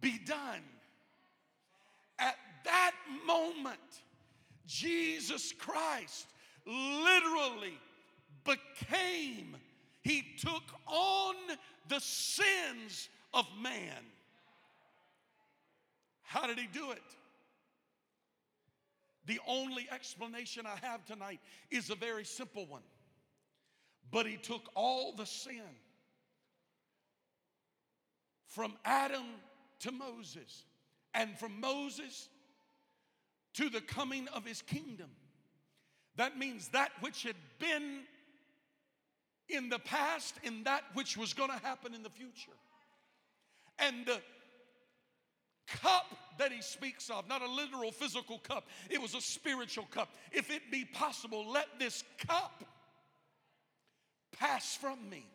be 0.00 0.18
done. 0.24 0.62
At 2.18 2.36
that 2.64 2.92
moment, 3.26 3.78
Jesus 4.66 5.52
Christ 5.52 6.26
literally 6.66 7.78
became, 8.44 9.56
he 10.02 10.24
took 10.38 10.62
on 10.86 11.34
the 11.88 12.00
sins 12.00 13.08
of 13.34 13.46
man. 13.60 14.04
How 16.30 16.46
did 16.46 16.60
he 16.60 16.68
do 16.72 16.92
it? 16.92 17.02
The 19.26 19.40
only 19.48 19.88
explanation 19.90 20.64
I 20.64 20.76
have 20.86 21.04
tonight 21.04 21.40
is 21.72 21.90
a 21.90 21.96
very 21.96 22.24
simple 22.24 22.66
one. 22.66 22.84
But 24.12 24.26
he 24.26 24.36
took 24.36 24.70
all 24.76 25.12
the 25.12 25.26
sin 25.26 25.64
from 28.46 28.74
Adam 28.84 29.26
to 29.80 29.90
Moses, 29.90 30.62
and 31.14 31.36
from 31.36 31.60
Moses 31.60 32.28
to 33.54 33.68
the 33.68 33.80
coming 33.80 34.28
of 34.28 34.44
his 34.44 34.62
kingdom. 34.62 35.10
That 36.14 36.38
means 36.38 36.68
that 36.68 36.92
which 37.00 37.24
had 37.24 37.36
been 37.58 38.02
in 39.48 39.68
the 39.68 39.80
past 39.80 40.36
and 40.44 40.64
that 40.64 40.84
which 40.94 41.16
was 41.16 41.34
going 41.34 41.50
to 41.50 41.58
happen 41.66 41.92
in 41.92 42.04
the 42.04 42.10
future. 42.10 42.52
And 43.80 44.06
the 44.06 44.20
cup 45.82 46.06
that 46.38 46.52
he 46.52 46.62
speaks 46.62 47.10
of, 47.10 47.28
not 47.28 47.42
a 47.42 47.50
literal 47.50 47.92
physical 47.92 48.38
cup, 48.38 48.66
it 48.88 49.00
was 49.00 49.14
a 49.14 49.20
spiritual 49.20 49.86
cup. 49.90 50.08
If 50.32 50.50
it 50.50 50.62
be 50.70 50.84
possible, 50.84 51.50
let 51.50 51.66
this 51.78 52.02
cup 52.26 52.64
pass 54.38 54.76
from 54.76 55.08
me. 55.10 55.26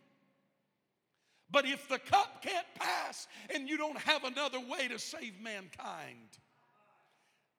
But 1.51 1.65
if 1.65 1.87
the 1.87 1.99
cup 1.99 2.41
can't 2.41 2.65
pass 2.75 3.27
and 3.53 3.69
you 3.69 3.77
don't 3.77 3.99
have 3.99 4.23
another 4.23 4.59
way 4.59 4.87
to 4.87 4.97
save 4.97 5.39
mankind, 5.41 6.29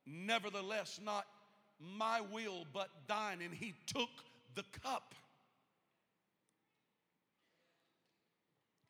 nevertheless, 0.04 1.00
not 1.02 1.24
my 1.78 2.20
will, 2.20 2.66
but 2.72 2.88
thine. 3.06 3.40
And 3.42 3.54
he 3.54 3.74
took 3.86 4.10
the 4.54 4.64
cup. 4.82 5.14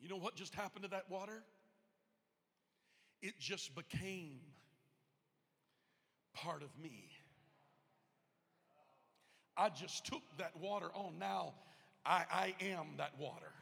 You 0.00 0.08
know 0.08 0.16
what 0.16 0.34
just 0.34 0.54
happened 0.54 0.84
to 0.84 0.90
that 0.90 1.10
water? 1.10 1.42
It 3.22 3.34
just 3.38 3.74
became 3.74 4.38
part 6.34 6.62
of 6.62 6.68
me. 6.82 7.08
I 9.56 9.70
just 9.70 10.04
took 10.06 10.22
that 10.38 10.52
water 10.60 10.88
on. 10.94 11.18
Now 11.18 11.54
I, 12.04 12.24
I 12.30 12.54
am 12.64 12.86
that 12.98 13.18
water. 13.18 13.52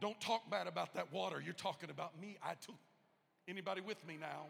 Don't 0.00 0.20
talk 0.20 0.50
bad 0.50 0.66
about 0.66 0.94
that 0.94 1.12
water. 1.12 1.40
You're 1.42 1.54
talking 1.54 1.90
about 1.90 2.20
me. 2.20 2.36
I 2.44 2.54
took. 2.54 2.74
Anybody 3.48 3.80
with 3.80 4.04
me 4.06 4.16
now? 4.20 4.46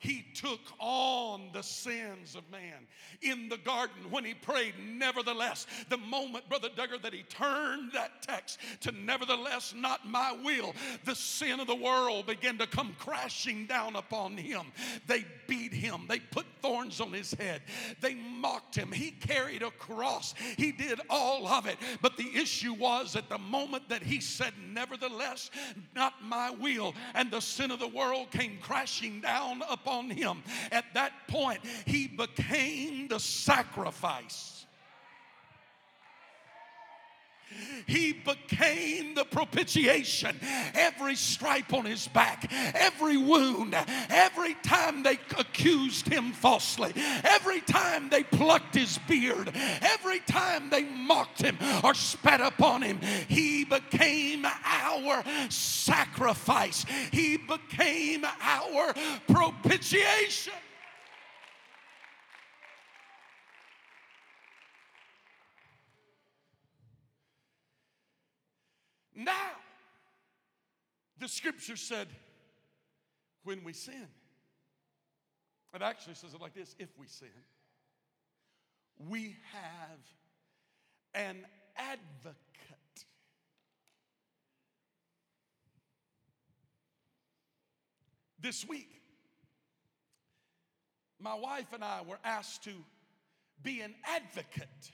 He 0.00 0.24
took 0.34 0.60
on 0.78 1.50
the 1.52 1.62
sins 1.62 2.34
of 2.34 2.50
man. 2.50 2.86
In 3.20 3.50
the 3.50 3.58
garden, 3.58 4.10
when 4.10 4.24
he 4.24 4.32
prayed, 4.32 4.72
nevertheless, 4.82 5.66
the 5.90 5.98
moment, 5.98 6.48
Brother 6.48 6.70
Duggar, 6.74 7.02
that 7.02 7.12
he 7.12 7.22
turned 7.24 7.92
that 7.92 8.22
text 8.22 8.58
to 8.80 8.92
nevertheless, 8.92 9.74
not 9.76 10.08
my 10.08 10.34
will, 10.42 10.74
the 11.04 11.14
sin 11.14 11.60
of 11.60 11.66
the 11.66 11.76
world 11.76 12.26
began 12.26 12.56
to 12.56 12.66
come 12.66 12.96
crashing 12.98 13.66
down 13.66 13.94
upon 13.94 14.38
him. 14.38 14.72
They 15.06 15.26
beat 15.46 15.74
him, 15.74 16.06
they 16.08 16.18
put 16.18 16.46
thorns 16.62 17.02
on 17.02 17.12
his 17.12 17.34
head, 17.34 17.60
they 18.00 18.14
mocked 18.14 18.76
him. 18.76 18.92
He 18.92 19.10
carried 19.10 19.62
a 19.62 19.70
cross, 19.70 20.34
he 20.56 20.72
did 20.72 20.98
all 21.10 21.46
of 21.46 21.66
it. 21.66 21.76
But 22.00 22.16
the 22.16 22.34
issue 22.34 22.72
was 22.72 23.16
at 23.16 23.28
the 23.28 23.38
moment 23.38 23.90
that 23.90 24.02
he 24.02 24.20
said, 24.20 24.54
nevertheless, 24.72 25.50
not 25.94 26.14
my 26.24 26.48
will, 26.52 26.94
and 27.14 27.30
the 27.30 27.40
sin 27.40 27.70
of 27.70 27.80
the 27.80 27.88
world 27.88 28.30
came 28.30 28.56
crashing 28.62 29.20
down 29.20 29.62
upon 29.68 29.89
upon 29.90 30.10
him. 30.10 30.42
At 30.70 30.84
that 30.94 31.12
point, 31.28 31.60
he 31.86 32.06
became 32.06 33.08
the 33.08 33.18
sacrifice. 33.18 34.59
He 37.86 38.12
became 38.12 39.14
the 39.14 39.24
propitiation. 39.24 40.36
Every 40.74 41.16
stripe 41.16 41.72
on 41.72 41.84
his 41.84 42.06
back, 42.08 42.50
every 42.74 43.16
wound, 43.16 43.74
every 44.08 44.54
time 44.62 45.02
they 45.02 45.18
accused 45.38 46.06
him 46.06 46.32
falsely, 46.32 46.92
every 47.24 47.60
time 47.62 48.08
they 48.08 48.22
plucked 48.22 48.74
his 48.74 48.98
beard, 49.08 49.50
every 49.82 50.20
time 50.20 50.70
they 50.70 50.84
mocked 50.84 51.42
him 51.42 51.58
or 51.82 51.94
spat 51.94 52.40
upon 52.40 52.82
him, 52.82 53.00
he 53.28 53.64
became 53.64 54.46
our 54.64 55.24
sacrifice. 55.48 56.84
He 57.12 57.36
became 57.36 58.24
our 58.24 58.94
propitiation. 59.26 60.52
Now, 69.20 69.50
the 71.18 71.28
scripture 71.28 71.76
said, 71.76 72.08
when 73.44 73.62
we 73.62 73.74
sin, 73.74 74.08
it 75.74 75.82
actually 75.82 76.14
says 76.14 76.32
it 76.32 76.40
like 76.40 76.54
this 76.54 76.74
if 76.78 76.88
we 76.98 77.06
sin, 77.06 77.28
we 79.10 79.36
have 79.52 80.00
an 81.12 81.44
advocate. 81.76 82.38
This 88.40 88.66
week, 88.66 89.02
my 91.20 91.34
wife 91.34 91.74
and 91.74 91.84
I 91.84 92.00
were 92.08 92.18
asked 92.24 92.64
to 92.64 92.72
be 93.62 93.82
an 93.82 93.94
advocate 94.04 94.92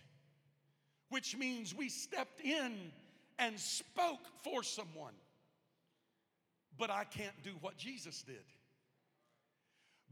which 1.08 1.36
means 1.36 1.74
we 1.74 1.88
stepped 1.88 2.40
in 2.40 2.90
and 3.38 3.58
spoke 3.58 4.20
for 4.42 4.62
someone. 4.62 5.14
But 6.78 6.90
I 6.90 7.04
can't 7.04 7.42
do 7.42 7.52
what 7.60 7.76
Jesus 7.76 8.22
did. 8.22 8.44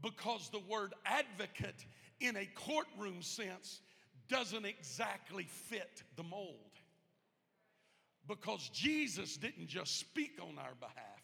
Because 0.01 0.49
the 0.49 0.61
word 0.67 0.93
advocate 1.05 1.85
in 2.19 2.35
a 2.35 2.45
courtroom 2.45 3.21
sense 3.21 3.81
doesn't 4.27 4.65
exactly 4.65 5.43
fit 5.43 6.03
the 6.15 6.23
mold. 6.23 6.55
Because 8.27 8.69
Jesus 8.69 9.37
didn't 9.37 9.67
just 9.67 9.99
speak 9.99 10.39
on 10.41 10.57
our 10.57 10.73
behalf, 10.79 11.15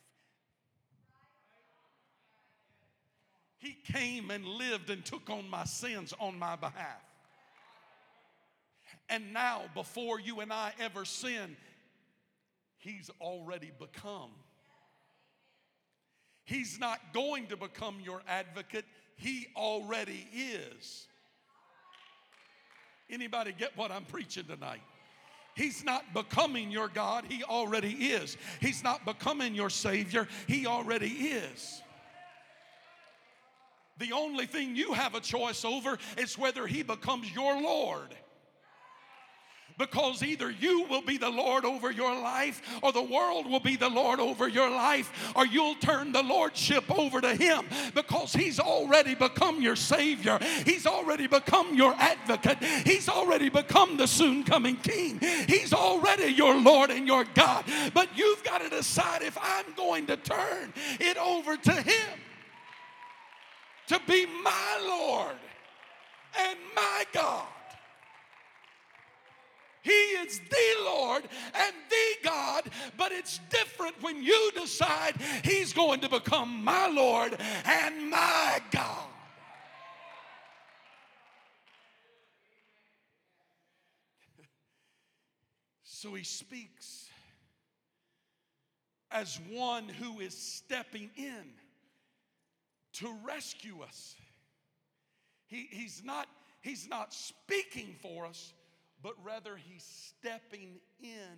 He 3.58 3.78
came 3.94 4.32
and 4.32 4.44
lived 4.44 4.90
and 4.90 5.06
took 5.06 5.30
on 5.30 5.48
my 5.48 5.66
sins 5.66 6.14
on 6.20 6.38
my 6.40 6.56
behalf. 6.56 7.02
And 9.08 9.34
now, 9.34 9.64
before 9.76 10.20
you 10.20 10.40
and 10.40 10.52
I 10.52 10.74
ever 10.80 11.06
sin, 11.06 11.56
He's 12.82 13.12
already 13.22 13.72
become. 13.80 14.32
He's 16.44 16.80
not 16.80 17.00
going 17.14 17.48
to 17.48 17.58
become 17.58 17.98
your 18.04 18.22
advocate, 18.28 18.86
He 19.16 19.48
already 19.56 20.28
is. 20.34 21.08
Anybody 23.10 23.54
get 23.58 23.78
what 23.78 23.92
I'm 23.92 24.06
preaching 24.06 24.46
tonight? 24.46 24.82
He's 25.54 25.84
not 25.84 26.12
becoming 26.14 26.72
your 26.72 26.88
God, 26.88 27.26
He 27.30 27.44
already 27.44 27.92
is. 27.92 28.36
He's 28.60 28.84
not 28.84 29.06
becoming 29.06 29.54
your 29.54 29.70
Savior, 29.70 30.28
He 30.48 30.66
already 30.66 31.10
is. 31.10 31.84
The 34.00 34.12
only 34.14 34.48
thing 34.48 34.76
you 34.76 34.94
have 34.94 35.14
a 35.14 35.20
choice 35.20 35.64
over 35.64 36.00
is 36.18 36.36
whether 36.36 36.66
He 36.66 36.82
becomes 36.82 37.32
your 37.32 37.62
Lord. 37.62 38.16
Because 39.78 40.24
either 40.24 40.50
you 40.50 40.86
will 40.90 41.02
be 41.02 41.18
the 41.18 41.30
Lord 41.30 41.66
over 41.66 41.92
your 41.92 42.14
life, 42.20 42.62
or 42.82 42.92
the 42.92 43.02
world 43.02 43.50
will 43.50 43.60
be 43.60 43.76
the 43.76 43.90
Lord 43.90 44.20
over 44.20 44.48
your 44.48 44.70
life, 44.70 45.32
or 45.36 45.46
you'll 45.46 45.76
turn 45.76 46.12
the 46.12 46.24
Lordship 46.24 46.90
over 46.98 47.22
to 47.22 47.36
Him 47.36 47.66
because 47.94 48.34
He's 48.34 48.60
already 48.60 49.16
become 49.16 49.62
your 49.62 49.76
Savior. 49.76 50.40
He's 50.66 50.86
already 50.86 51.28
become 51.28 51.76
your 51.76 51.94
advocate. 51.96 52.64
He's 52.86 53.10
already 53.10 53.50
become 53.50 53.98
the 53.98 54.08
soon 54.08 54.44
coming 54.44 54.78
King. 54.78 55.20
He's 55.48 55.74
already 55.74 56.32
your 56.34 56.60
Lord 56.60 56.92
and 56.92 57.08
your 57.08 57.26
God. 57.34 57.66
But 57.94 58.10
you've 58.16 58.44
got 58.44 58.62
to 58.62 58.70
decide 58.70 59.22
if 59.22 59.38
I'm 59.42 59.66
going 59.76 60.08
to 60.08 60.18
turn 60.18 60.74
it 61.00 61.18
over 61.18 61.58
to 61.58 61.72
Him 61.72 62.20
to 63.88 64.00
be 64.08 64.26
my 64.26 64.80
Lord 64.82 65.36
and 66.40 66.58
my 66.76 67.06
God. 67.12 67.46
He 69.82 69.92
is 69.92 70.40
the 70.50 70.84
Lord 70.86 71.24
and 71.56 71.76
the 71.90 72.16
God, 72.24 72.70
but 72.98 73.12
it's 73.12 73.40
different 73.50 73.96
when 74.02 74.22
you 74.24 74.52
decide 74.56 75.16
He's 75.44 75.74
going 75.74 76.02
to 76.02 76.10
become 76.10 76.64
my 76.64 76.88
Lord 76.88 77.36
and 77.66 78.10
my 78.10 78.62
God. 78.72 79.08
So 85.84 86.14
He 86.16 86.24
speaks 86.24 87.10
as 89.12 89.40
one 89.50 89.88
who 89.88 90.20
is 90.20 90.36
stepping 90.36 91.10
in 91.18 91.54
to 92.94 93.14
rescue 93.26 93.82
us. 93.82 94.16
He, 95.48 95.68
he's, 95.70 96.02
not, 96.04 96.28
he's 96.62 96.88
not 96.88 97.14
speaking 97.14 97.96
for 98.02 98.26
us, 98.26 98.54
but 99.02 99.14
rather 99.24 99.56
he's 99.56 99.84
stepping 99.84 100.80
in 101.02 101.38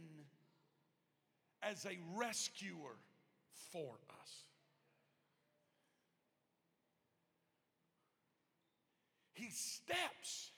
as 1.62 1.86
a 1.86 1.98
rescuer 2.16 2.98
for 3.72 3.96
us. 4.22 4.32
He 9.34 9.50
steps 9.50 10.52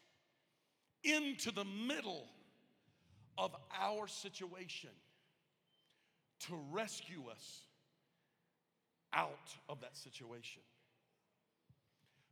into 1.04 1.52
the 1.52 1.66
middle 1.66 2.26
of 3.38 3.56
our 3.80 4.08
situation 4.08 4.90
to 6.48 6.56
rescue 6.72 7.24
us 7.32 7.62
out 9.14 9.56
of 9.70 9.82
that 9.82 9.96
situation. 9.96 10.62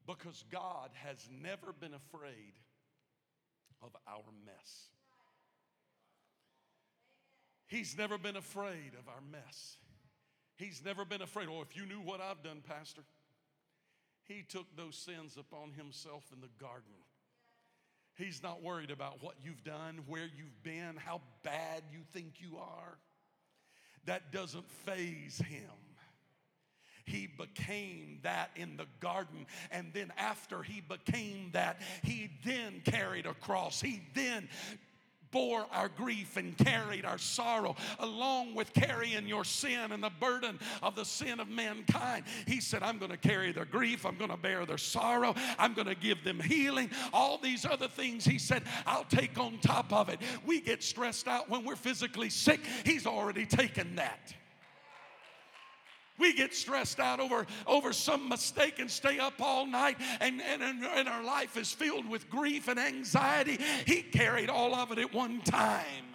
Because 0.06 0.44
God 0.52 0.90
has 0.94 1.30
never 1.42 1.72
been 1.72 1.94
afraid 1.94 2.54
of 3.84 3.96
our 4.08 4.24
mess. 4.46 4.88
He's 7.67 7.98
never 7.98 8.17
been 8.17 8.36
afraid 8.36 8.91
of 9.00 9.08
our 9.08 9.22
mess. 9.32 9.78
He's 10.58 10.82
never 10.86 11.06
been 11.06 11.22
afraid. 11.22 11.48
Oh, 11.50 11.62
if 11.62 11.76
you 11.76 11.86
knew 11.86 12.00
what 12.00 12.22
I've 12.22 12.43
done, 12.43 12.62
Pastor. 12.67 13.02
He 14.26 14.43
took 14.48 14.65
those 14.78 14.96
sins 14.96 15.38
upon 15.38 15.72
himself 15.72 16.24
in 16.34 16.39
the 16.39 16.50
garden. 16.60 16.93
He's 18.15 18.43
not 18.43 18.62
worried 18.62 18.91
about 18.91 19.24
what 19.24 19.36
you've 19.43 19.63
done, 19.63 20.00
where 20.08 20.30
you've 20.38 20.63
been, 20.63 20.96
how 20.98 21.22
bad 21.43 21.84
you 21.91 22.00
think 22.13 22.36
you 22.38 22.58
are. 22.58 22.98
That 24.06 24.32
doesn't 24.32 24.69
faze 24.86 25.39
him. 25.39 25.72
He 27.06 27.28
became 27.28 28.20
that 28.24 28.52
in 28.56 28.78
the 28.78 28.86
garden. 29.00 29.46
And 29.72 29.92
then 29.94 30.12
after 30.18 30.63
he 30.63 30.82
became 30.82 31.50
that, 31.54 31.80
he 32.02 32.30
then 32.46 32.82
carried 32.86 33.26
a 33.26 33.34
cross. 33.34 33.82
He 33.82 34.02
then 34.13 34.48
bore 35.34 35.66
our 35.72 35.89
grief 35.89 36.38
and 36.38 36.56
carried 36.58 37.04
our 37.04 37.18
sorrow 37.18 37.76
along 38.00 38.56
with 38.56 38.72
carrying 38.74 39.28
your 39.28 39.44
sin 39.44 39.92
and 39.92 40.02
the 40.02 40.12
burden 40.20 40.58
of 40.82 40.96
the 40.96 41.04
sin 41.04 41.39
of 41.42 41.50
mankind. 41.50 42.24
He 42.46 42.62
said, 42.62 42.84
I'm 42.84 43.00
going 43.00 43.12
to 43.12 43.18
carry 43.18 43.52
their 43.52 43.66
grief, 43.66 44.06
I'm 44.06 44.16
going 44.16 44.30
to 44.30 44.38
bear 44.38 44.66
their 44.66 44.78
sorrow, 44.78 45.34
I'm 45.58 45.74
going 45.74 45.88
to 45.88 45.96
give 45.96 46.24
them 46.24 46.39
healing. 46.39 46.92
All 47.12 47.39
these 47.39 47.66
other 47.66 47.88
things, 47.88 48.24
He 48.24 48.38
said, 48.38 48.63
I'll 48.86 49.06
take 49.06 49.38
on 49.38 49.58
top 49.58 49.92
of 49.92 50.08
it. 50.08 50.20
We 50.46 50.62
get 50.62 50.84
stressed 50.84 51.28
out 51.28 51.50
when 51.50 51.66
we're 51.66 51.76
physically 51.76 52.30
sick, 52.30 52.62
He's 52.86 53.08
already 53.08 53.46
taken 53.46 53.96
that. 53.96 54.34
We 56.19 56.34
get 56.34 56.54
stressed 56.54 56.99
out 56.99 57.19
over, 57.19 57.47
over 57.65 57.91
some 57.91 58.30
mistake 58.30 58.80
and 58.80 58.89
stay 58.89 59.19
up 59.19 59.34
all 59.39 59.65
night, 59.65 59.97
and, 60.19 60.41
and, 60.41 60.62
and 60.62 61.10
our 61.10 61.23
life 61.23 61.58
is 61.58 61.71
filled 61.71 62.08
with 62.08 62.30
grief 62.30 62.67
and 62.67 62.80
anxiety. 62.80 63.60
He 63.86 64.02
carried 64.02 64.49
all 64.49 64.76
of 64.76 64.91
it 64.91 64.99
at 64.99 65.13
one 65.13 65.41
time. 65.41 66.12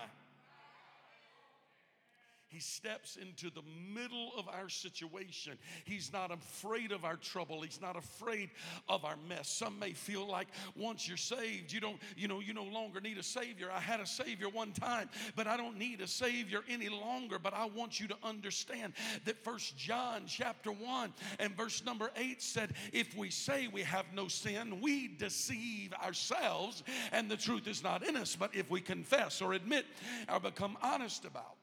He 2.48 2.60
steps 2.60 3.18
into 3.20 3.50
the 3.50 3.62
middle 3.94 4.32
of 4.38 4.48
our 4.48 4.70
situation. 4.70 5.58
He's 5.84 6.10
not 6.12 6.32
afraid 6.32 6.92
of 6.92 7.04
our 7.04 7.16
trouble. 7.16 7.60
He's 7.60 7.80
not 7.80 7.94
afraid 7.94 8.48
of 8.88 9.04
our 9.04 9.16
mess. 9.28 9.48
Some 9.48 9.78
may 9.78 9.92
feel 9.92 10.26
like 10.26 10.48
once 10.74 11.06
you're 11.06 11.18
saved, 11.18 11.72
you 11.72 11.80
don't, 11.80 11.98
you 12.16 12.26
know, 12.26 12.40
you 12.40 12.54
no 12.54 12.64
longer 12.64 13.02
need 13.02 13.18
a 13.18 13.22
savior. 13.22 13.68
I 13.70 13.80
had 13.80 14.00
a 14.00 14.06
savior 14.06 14.48
one 14.48 14.72
time, 14.72 15.10
but 15.36 15.46
I 15.46 15.58
don't 15.58 15.76
need 15.76 16.00
a 16.00 16.06
savior 16.06 16.62
any 16.68 16.88
longer. 16.88 17.38
But 17.38 17.52
I 17.52 17.66
want 17.66 18.00
you 18.00 18.08
to 18.08 18.16
understand 18.22 18.94
that 19.26 19.44
First 19.44 19.76
John 19.76 20.22
chapter 20.26 20.72
1 20.72 21.12
and 21.38 21.54
verse 21.54 21.84
number 21.84 22.10
8 22.16 22.40
said, 22.40 22.74
if 22.94 23.14
we 23.14 23.28
say 23.28 23.68
we 23.68 23.82
have 23.82 24.06
no 24.14 24.26
sin, 24.26 24.80
we 24.80 25.08
deceive 25.08 25.92
ourselves, 26.02 26.82
and 27.12 27.30
the 27.30 27.36
truth 27.36 27.66
is 27.66 27.82
not 27.82 28.02
in 28.02 28.16
us. 28.16 28.36
But 28.36 28.54
if 28.54 28.70
we 28.70 28.80
confess 28.80 29.42
or 29.42 29.52
admit 29.52 29.84
or 30.32 30.40
become 30.40 30.78
honest 30.82 31.26
about 31.26 31.57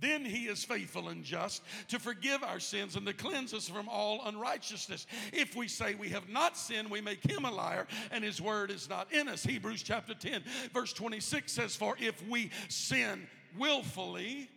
then 0.00 0.24
he 0.24 0.46
is 0.46 0.64
faithful 0.64 1.08
and 1.08 1.24
just 1.24 1.62
to 1.88 1.98
forgive 1.98 2.42
our 2.42 2.60
sins 2.60 2.96
and 2.96 3.06
to 3.06 3.12
cleanse 3.12 3.54
us 3.54 3.68
from 3.68 3.88
all 3.88 4.22
unrighteousness. 4.26 5.06
If 5.32 5.56
we 5.56 5.68
say 5.68 5.94
we 5.94 6.10
have 6.10 6.28
not 6.28 6.56
sinned, 6.56 6.90
we 6.90 7.00
make 7.00 7.22
him 7.22 7.44
a 7.44 7.50
liar 7.50 7.86
and 8.10 8.22
his 8.22 8.40
word 8.40 8.70
is 8.70 8.88
not 8.88 9.12
in 9.12 9.28
us. 9.28 9.42
Hebrews 9.42 9.82
chapter 9.82 10.14
10, 10.14 10.42
verse 10.72 10.92
26 10.92 11.50
says, 11.50 11.76
For 11.76 11.96
if 11.98 12.26
we 12.28 12.50
sin 12.68 13.26
willfully, 13.58 14.48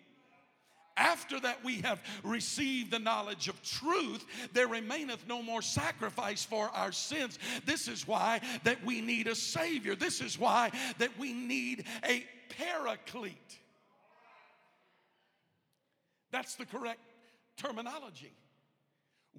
after 0.97 1.39
that 1.39 1.63
we 1.63 1.81
have 1.81 2.01
received 2.23 2.91
the 2.91 2.99
knowledge 2.99 3.47
of 3.47 3.61
truth 3.63 4.25
there 4.53 4.67
remaineth 4.67 5.25
no 5.27 5.41
more 5.41 5.61
sacrifice 5.61 6.43
for 6.43 6.69
our 6.73 6.91
sins 6.91 7.39
this 7.65 7.87
is 7.87 8.05
why 8.05 8.41
that 8.65 8.83
we 8.83 8.99
need 8.99 9.27
a 9.27 9.33
savior 9.33 9.95
this 9.95 10.19
is 10.19 10.37
why 10.37 10.69
that 10.97 11.17
we 11.17 11.33
need 11.33 11.85
a 12.05 12.25
paraclete 12.49 13.60
that's 16.31 16.55
the 16.55 16.65
correct 16.65 16.99
terminology. 17.57 18.33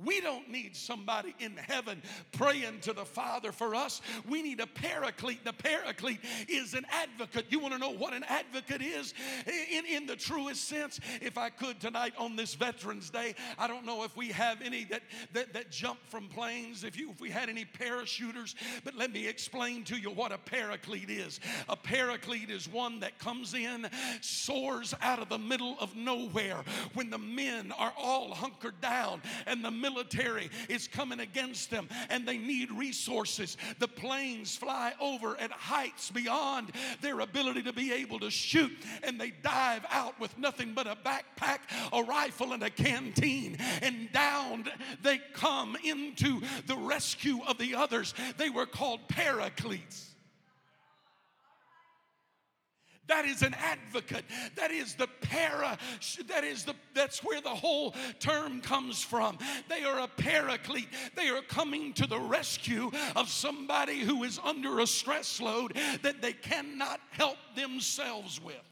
We 0.04 0.20
don't 0.22 0.48
need 0.50 0.74
somebody 0.74 1.34
in 1.38 1.54
heaven 1.56 2.02
praying 2.32 2.80
to 2.80 2.94
the 2.94 3.04
Father 3.04 3.52
for 3.52 3.74
us. 3.74 4.00
We 4.26 4.42
need 4.42 4.60
a 4.60 4.66
paraclete. 4.66 5.44
The 5.44 5.52
paraclete 5.52 6.20
is 6.48 6.72
an 6.72 6.86
advocate. 6.90 7.46
You 7.50 7.58
want 7.58 7.74
to 7.74 7.78
know 7.78 7.90
what 7.90 8.14
an 8.14 8.24
advocate 8.24 8.80
is 8.80 9.12
in, 9.46 9.84
in 9.84 10.06
the 10.06 10.16
truest 10.16 10.66
sense? 10.66 10.98
If 11.20 11.36
I 11.36 11.50
could 11.50 11.78
tonight 11.78 12.14
on 12.18 12.36
this 12.36 12.54
Veterans 12.54 13.10
Day, 13.10 13.34
I 13.58 13.68
don't 13.68 13.84
know 13.84 14.02
if 14.02 14.16
we 14.16 14.28
have 14.28 14.62
any 14.62 14.84
that, 14.84 15.02
that, 15.34 15.52
that 15.52 15.70
jump 15.70 15.98
from 16.08 16.26
planes, 16.28 16.84
if, 16.84 16.98
you, 16.98 17.10
if 17.10 17.20
we 17.20 17.28
had 17.28 17.50
any 17.50 17.66
parachuters, 17.66 18.54
but 18.84 18.94
let 18.94 19.12
me 19.12 19.28
explain 19.28 19.84
to 19.84 19.96
you 19.96 20.10
what 20.10 20.32
a 20.32 20.38
paraclete 20.38 21.10
is. 21.10 21.38
A 21.68 21.76
paraclete 21.76 22.50
is 22.50 22.66
one 22.66 22.98
that 23.00 23.18
comes 23.18 23.52
in, 23.52 23.86
soars 24.22 24.94
out 25.02 25.18
of 25.18 25.28
the 25.28 25.38
middle 25.38 25.76
of 25.80 25.94
nowhere 25.94 26.64
when 26.94 27.10
the 27.10 27.18
men 27.18 27.72
are 27.72 27.92
all 27.98 28.34
hunkered 28.34 28.80
down 28.80 29.20
and 29.46 29.62
the 29.62 29.81
military 29.82 30.48
is 30.68 30.88
coming 30.88 31.20
against 31.20 31.70
them 31.70 31.88
and 32.08 32.26
they 32.26 32.38
need 32.38 32.70
resources. 32.70 33.58
The 33.78 33.88
planes 33.88 34.56
fly 34.56 34.94
over 35.00 35.36
at 35.38 35.50
heights 35.50 36.10
beyond 36.10 36.72
their 37.02 37.20
ability 37.20 37.62
to 37.64 37.72
be 37.74 37.92
able 37.92 38.20
to 38.20 38.30
shoot 38.30 38.72
and 39.02 39.20
they 39.20 39.32
dive 39.42 39.84
out 39.90 40.18
with 40.18 40.38
nothing 40.38 40.72
but 40.72 40.86
a 40.86 40.96
backpack, 40.96 41.58
a 41.92 42.02
rifle, 42.02 42.52
and 42.52 42.62
a 42.62 42.70
canteen. 42.70 43.56
And 43.82 44.10
down 44.12 44.64
they 45.02 45.20
come 45.34 45.76
into 45.84 46.40
the 46.66 46.76
rescue 46.76 47.40
of 47.46 47.58
the 47.58 47.74
others. 47.74 48.14
They 48.38 48.50
were 48.50 48.66
called 48.66 49.08
paracletes. 49.08 50.11
That 53.08 53.24
is 53.24 53.42
an 53.42 53.54
advocate. 53.54 54.24
That 54.56 54.70
is 54.70 54.94
the 54.94 55.08
para. 55.22 55.76
That 56.28 56.44
is 56.44 56.64
the. 56.64 56.74
That's 56.94 57.22
where 57.24 57.40
the 57.40 57.50
whole 57.50 57.94
term 58.20 58.60
comes 58.60 59.02
from. 59.02 59.38
They 59.68 59.82
are 59.82 60.00
a 60.00 60.08
paraclete. 60.08 60.88
They 61.16 61.28
are 61.28 61.42
coming 61.42 61.92
to 61.94 62.06
the 62.06 62.20
rescue 62.20 62.90
of 63.16 63.28
somebody 63.28 64.00
who 64.00 64.22
is 64.24 64.38
under 64.42 64.80
a 64.80 64.86
stress 64.86 65.40
load 65.40 65.76
that 66.02 66.22
they 66.22 66.32
cannot 66.32 67.00
help 67.10 67.38
themselves 67.56 68.40
with. 68.40 68.71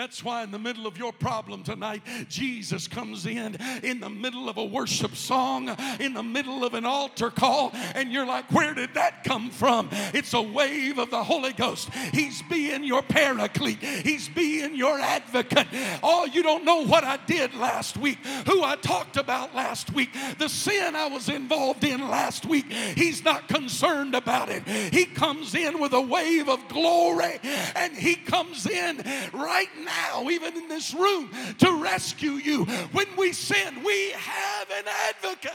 That's 0.00 0.24
why, 0.24 0.44
in 0.44 0.50
the 0.50 0.58
middle 0.58 0.86
of 0.86 0.96
your 0.96 1.12
problem 1.12 1.62
tonight, 1.62 2.00
Jesus 2.30 2.88
comes 2.88 3.26
in, 3.26 3.58
in 3.82 4.00
the 4.00 4.08
middle 4.08 4.48
of 4.48 4.56
a 4.56 4.64
worship 4.64 5.14
song, 5.14 5.76
in 6.00 6.14
the 6.14 6.22
middle 6.22 6.64
of 6.64 6.72
an 6.72 6.86
altar 6.86 7.28
call, 7.28 7.70
and 7.94 8.10
you're 8.10 8.24
like, 8.24 8.50
Where 8.50 8.72
did 8.72 8.94
that 8.94 9.24
come 9.24 9.50
from? 9.50 9.90
It's 10.14 10.32
a 10.32 10.40
wave 10.40 10.96
of 10.96 11.10
the 11.10 11.22
Holy 11.22 11.52
Ghost. 11.52 11.90
He's 12.14 12.40
being 12.40 12.82
your 12.82 13.02
paraclete, 13.02 13.82
He's 13.82 14.26
being 14.30 14.74
your 14.74 14.98
advocate. 14.98 15.66
Oh, 16.02 16.24
you 16.24 16.42
don't 16.42 16.64
know 16.64 16.82
what 16.86 17.04
I 17.04 17.18
did 17.26 17.52
last 17.52 17.98
week, 17.98 18.24
who 18.46 18.62
I 18.62 18.76
talked 18.76 19.18
about 19.18 19.54
last 19.54 19.92
week, 19.92 20.16
the 20.38 20.48
sin 20.48 20.96
I 20.96 21.08
was 21.08 21.28
involved 21.28 21.84
in 21.84 22.08
last 22.08 22.46
week. 22.46 22.72
He's 22.72 23.22
not 23.22 23.48
concerned 23.48 24.14
about 24.14 24.48
it. 24.48 24.66
He 24.66 25.04
comes 25.04 25.54
in 25.54 25.78
with 25.78 25.92
a 25.92 26.00
wave 26.00 26.48
of 26.48 26.66
glory, 26.68 27.38
and 27.76 27.94
He 27.94 28.14
comes 28.14 28.66
in 28.66 29.04
right 29.34 29.68
now 29.84 29.89
now, 29.90 30.30
even 30.30 30.56
in 30.56 30.68
this 30.68 30.94
room, 30.94 31.30
to 31.58 31.82
rescue 31.82 32.32
you. 32.32 32.64
When 32.92 33.06
we 33.16 33.32
sin, 33.32 33.82
we 33.84 34.10
have 34.12 34.70
an 34.70 34.84
advocate. 35.08 35.52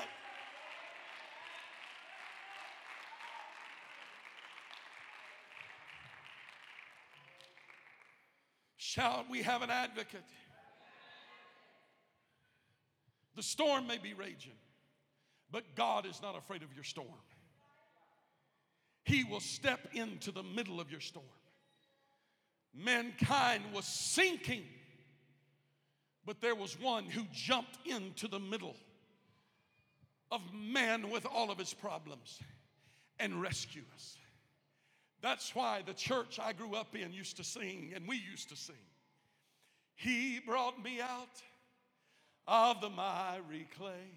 Shout, 8.78 9.26
we 9.30 9.42
have 9.42 9.62
an 9.62 9.70
advocate. 9.70 10.24
The 13.36 13.44
storm 13.44 13.88
may 13.88 13.98
be 13.98 14.14
raging, 14.14 14.54
but 15.52 15.64
God 15.76 16.06
is 16.06 16.22
not 16.22 16.38
afraid 16.38 16.64
of 16.64 16.74
your 16.74 16.86
storm. 16.86 17.10
He 19.04 19.26
will 19.26 19.42
step 19.42 19.90
into 19.94 20.32
the 20.32 20.44
middle 20.44 20.80
of 20.80 20.90
your 20.90 21.02
storm 21.02 21.26
mankind 22.76 23.64
was 23.74 23.86
sinking, 23.86 24.64
but 26.26 26.42
there 26.42 26.56
was 26.56 26.80
one 26.80 27.06
who 27.06 27.24
jumped 27.32 27.78
into 27.86 28.28
the 28.28 28.40
middle 28.40 28.76
of 30.32 30.42
man 30.54 31.10
with 31.10 31.26
all 31.26 31.52
of 31.52 31.58
his 31.58 31.74
problems 31.74 32.40
and 33.20 33.42
rescue 33.42 33.84
us. 33.94 34.18
That's 35.22 35.56
why 35.56 35.82
the 35.86 35.94
church 35.94 36.40
I 36.40 36.54
grew 36.54 36.76
up 36.76 36.96
in 36.96 37.14
used 37.14 37.38
to 37.38 37.44
sing, 37.44 37.94
and 37.96 38.08
we 38.08 38.18
used 38.18 38.50
to 38.50 38.56
sing. 38.56 38.76
He 39.96 40.40
brought 40.40 40.84
me 40.84 41.00
out 41.02 41.42
of 42.48 42.82
the 42.82 42.90
miry 42.90 43.68
clay. 43.78 44.12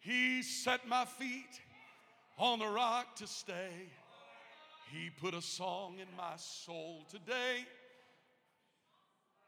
He 0.00 0.42
set 0.42 0.88
my 0.88 1.04
feet 1.04 1.60
on 2.38 2.58
the 2.58 2.66
rock 2.66 3.16
to 3.16 3.26
stay. 3.26 3.90
He 4.92 5.08
put 5.08 5.32
a 5.32 5.40
song 5.40 5.94
in 5.98 6.08
my 6.18 6.36
soul 6.36 7.06
today. 7.10 7.64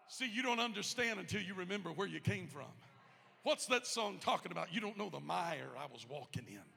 See, 0.09 0.27
you 0.27 0.43
don't 0.43 0.61
understand 0.61 1.21
until 1.21 1.43
you 1.43 1.53
remember 1.53 1.91
where 1.91 2.07
you 2.07 2.21
came 2.21 2.47
from. 2.47 2.73
What's 3.43 3.67
that 3.67 3.87
song 3.87 4.19
talking 4.21 4.53
about? 4.53 4.73
You 4.73 4.81
don't 4.81 4.97
know 4.97 5.11
the 5.11 5.21
mire 5.21 5.69
I 5.79 5.93
was 5.93 6.07
walking 6.09 6.47
in. 6.49 6.74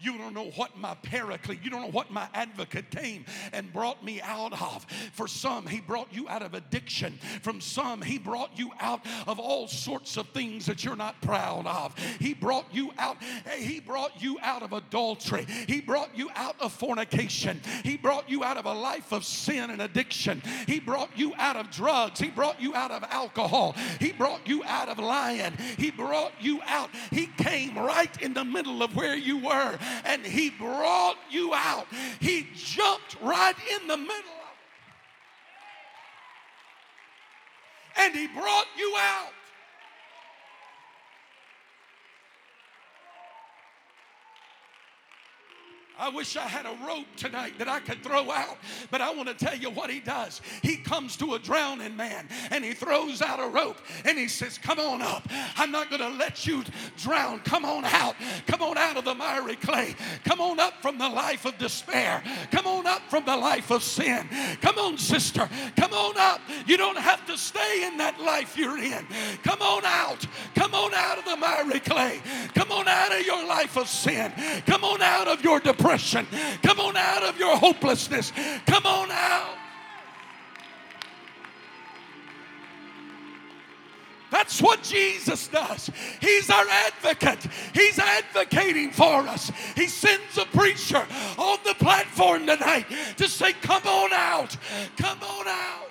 You 0.00 0.16
don't 0.16 0.32
know 0.32 0.50
what 0.54 0.78
my 0.78 0.94
paraclete, 1.02 1.58
you 1.62 1.70
don't 1.70 1.82
know 1.82 1.90
what 1.90 2.12
my 2.12 2.28
advocate 2.32 2.90
came 2.90 3.24
and 3.52 3.72
brought 3.72 4.04
me 4.04 4.20
out 4.22 4.52
of. 4.52 4.86
For 5.12 5.26
some, 5.26 5.66
he 5.66 5.80
brought 5.80 6.12
you 6.12 6.28
out 6.28 6.42
of 6.42 6.54
addiction. 6.54 7.18
From 7.42 7.60
some, 7.60 8.00
he 8.00 8.16
brought 8.16 8.56
you 8.56 8.70
out 8.78 9.04
of 9.26 9.40
all 9.40 9.66
sorts 9.66 10.16
of 10.16 10.28
things 10.28 10.66
that 10.66 10.84
you're 10.84 10.94
not 10.94 11.20
proud 11.20 11.66
of. 11.66 11.98
He 12.20 12.32
brought 12.32 12.66
you 12.72 12.92
out, 12.96 13.16
he 13.56 13.80
brought 13.80 14.22
you 14.22 14.38
out 14.40 14.62
of 14.62 14.72
adultery. 14.72 15.46
He 15.66 15.80
brought 15.80 16.16
you 16.16 16.30
out 16.36 16.54
of 16.60 16.72
fornication. 16.72 17.60
He 17.82 17.96
brought 17.96 18.30
you 18.30 18.44
out 18.44 18.56
of 18.56 18.66
a 18.66 18.72
life 18.72 19.12
of 19.12 19.24
sin 19.24 19.70
and 19.70 19.82
addiction. 19.82 20.42
He 20.66 20.78
brought 20.78 21.10
you 21.16 21.34
out 21.38 21.56
of 21.56 21.70
drugs. 21.72 22.20
He 22.20 22.28
brought 22.28 22.60
you 22.60 22.72
out 22.72 22.92
of 22.92 23.02
alcohol. 23.10 23.74
He 23.98 24.12
brought 24.12 24.46
you 24.46 24.62
out 24.64 24.88
of 24.88 25.00
lying. 25.00 25.54
He 25.76 25.90
brought 25.90 26.32
you 26.40 26.60
out. 26.66 26.90
He 27.10 27.26
came 27.26 27.76
right 27.76 28.22
in 28.22 28.32
the 28.32 28.44
middle 28.44 28.82
of 28.82 28.94
where 28.94 29.16
you 29.16 29.38
were 29.38 29.76
and 30.04 30.24
He 30.24 30.50
brought 30.50 31.16
you 31.30 31.52
out. 31.54 31.86
He 32.20 32.46
jumped 32.54 33.16
right 33.22 33.54
in 33.80 33.86
the 33.88 33.96
middle 33.96 34.14
and 37.96 38.14
He 38.14 38.26
brought 38.28 38.66
you 38.76 38.94
out. 38.98 39.32
I 45.98 46.10
wish 46.10 46.36
I 46.36 46.42
had 46.42 46.64
a 46.64 46.76
rope 46.86 47.06
tonight 47.16 47.58
that 47.58 47.68
I 47.68 47.80
could 47.80 48.04
throw 48.04 48.30
out, 48.30 48.56
but 48.90 49.00
I 49.00 49.12
want 49.12 49.28
to 49.28 49.34
tell 49.34 49.56
you 49.56 49.68
what 49.68 49.90
he 49.90 49.98
does. 49.98 50.40
He 50.62 50.76
comes 50.76 51.16
to 51.16 51.34
a 51.34 51.40
drowning 51.40 51.96
man 51.96 52.28
and 52.52 52.64
he 52.64 52.72
throws 52.72 53.20
out 53.20 53.40
a 53.40 53.48
rope 53.48 53.78
and 54.04 54.16
he 54.16 54.28
says, 54.28 54.58
Come 54.58 54.78
on 54.78 55.02
up. 55.02 55.26
I'm 55.56 55.72
not 55.72 55.90
going 55.90 56.00
to 56.00 56.16
let 56.16 56.46
you 56.46 56.62
drown. 56.98 57.40
Come 57.40 57.64
on 57.64 57.84
out. 57.84 58.14
Come 58.46 58.62
on 58.62 58.78
out 58.78 58.87
of 58.98 59.04
the 59.04 59.14
miry 59.14 59.56
clay. 59.56 59.94
Come 60.24 60.40
on 60.40 60.60
up 60.60 60.82
from 60.82 60.98
the 60.98 61.08
life 61.08 61.44
of 61.44 61.56
despair. 61.58 62.22
Come 62.50 62.66
on 62.66 62.86
up 62.86 63.02
from 63.08 63.24
the 63.24 63.36
life 63.36 63.70
of 63.70 63.82
sin. 63.82 64.28
Come 64.60 64.78
on, 64.78 64.98
sister. 64.98 65.48
Come 65.76 65.92
on 65.92 66.16
up. 66.18 66.40
You 66.66 66.76
don't 66.76 66.98
have 66.98 67.24
to 67.26 67.36
stay 67.36 67.86
in 67.86 67.96
that 67.98 68.20
life 68.20 68.56
you're 68.56 68.78
in. 68.78 69.06
Come 69.42 69.62
on 69.62 69.84
out. 69.84 70.26
Come 70.54 70.74
on 70.74 70.92
out 70.94 71.18
of 71.18 71.24
the 71.24 71.36
miry 71.36 71.80
clay. 71.80 72.20
Come 72.54 72.70
on 72.72 72.86
out 72.86 73.12
of 73.12 73.24
your 73.24 73.46
life 73.46 73.76
of 73.76 73.88
sin. 73.88 74.32
Come 74.66 74.84
on 74.84 75.00
out 75.00 75.28
of 75.28 75.42
your 75.42 75.60
depression 75.60 75.78
depression. 75.78 76.26
Come 76.62 76.80
on 76.80 76.96
out 76.96 77.22
of 77.22 77.38
your 77.38 77.56
hopelessness. 77.56 78.32
Come 78.66 78.86
on 78.86 79.10
out. 79.10 79.67
That's 84.30 84.60
what 84.60 84.82
Jesus 84.82 85.48
does. 85.48 85.90
He's 86.20 86.50
our 86.50 86.66
advocate. 86.68 87.50
He's 87.72 87.98
advocating 87.98 88.90
for 88.90 89.26
us. 89.26 89.50
He 89.74 89.86
sends 89.86 90.36
a 90.36 90.44
preacher 90.44 91.04
on 91.38 91.58
the 91.64 91.74
platform 91.74 92.46
tonight 92.46 92.86
to 93.16 93.28
say, 93.28 93.52
Come 93.54 93.86
on 93.86 94.12
out. 94.12 94.56
Come 94.96 95.18
on 95.22 95.48
out. 95.48 95.88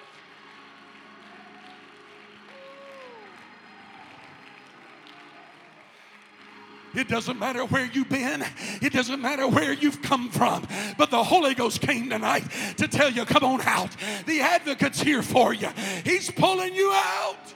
It 6.97 7.07
doesn't 7.07 7.37
matter 7.37 7.63
where 7.65 7.85
you've 7.85 8.09
been, 8.09 8.43
it 8.81 8.91
doesn't 8.91 9.21
matter 9.21 9.47
where 9.47 9.71
you've 9.71 10.01
come 10.01 10.31
from. 10.31 10.65
But 10.97 11.11
the 11.11 11.23
Holy 11.23 11.53
Ghost 11.53 11.79
came 11.79 12.09
tonight 12.09 12.45
to 12.77 12.87
tell 12.87 13.11
you, 13.11 13.23
come 13.23 13.43
on 13.43 13.61
out. 13.61 13.95
The 14.25 14.41
advocate's 14.41 15.01
here 15.01 15.21
for 15.21 15.53
you, 15.53 15.69
He's 16.03 16.31
pulling 16.31 16.73
you 16.73 16.91
out. 16.91 17.53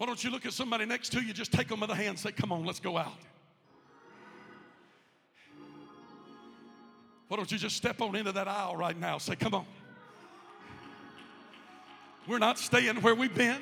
Why 0.00 0.06
don't 0.06 0.24
you 0.24 0.30
look 0.30 0.46
at 0.46 0.54
somebody 0.54 0.86
next 0.86 1.10
to 1.10 1.20
you, 1.20 1.34
just 1.34 1.52
take 1.52 1.68
them 1.68 1.80
by 1.80 1.84
the 1.84 1.94
hand, 1.94 2.08
and 2.08 2.18
say, 2.18 2.32
Come 2.32 2.52
on, 2.52 2.64
let's 2.64 2.80
go 2.80 2.96
out. 2.96 3.18
Why 7.28 7.36
don't 7.36 7.52
you 7.52 7.58
just 7.58 7.76
step 7.76 8.00
on 8.00 8.16
into 8.16 8.32
that 8.32 8.48
aisle 8.48 8.78
right 8.78 8.98
now? 8.98 9.18
Say, 9.18 9.36
come 9.36 9.52
on. 9.52 9.66
We're 12.26 12.38
not 12.38 12.58
staying 12.58 12.96
where 13.02 13.14
we've 13.14 13.34
been. 13.34 13.58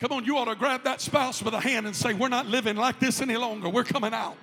Come 0.00 0.12
on, 0.12 0.26
you 0.26 0.36
ought 0.36 0.44
to 0.44 0.54
grab 0.54 0.84
that 0.84 1.00
spouse 1.00 1.40
by 1.40 1.48
the 1.48 1.60
hand 1.60 1.86
and 1.86 1.96
say, 1.96 2.12
We're 2.12 2.28
not 2.28 2.46
living 2.46 2.76
like 2.76 3.00
this 3.00 3.22
any 3.22 3.38
longer. 3.38 3.70
We're 3.70 3.84
coming 3.84 4.12
out. 4.12 4.36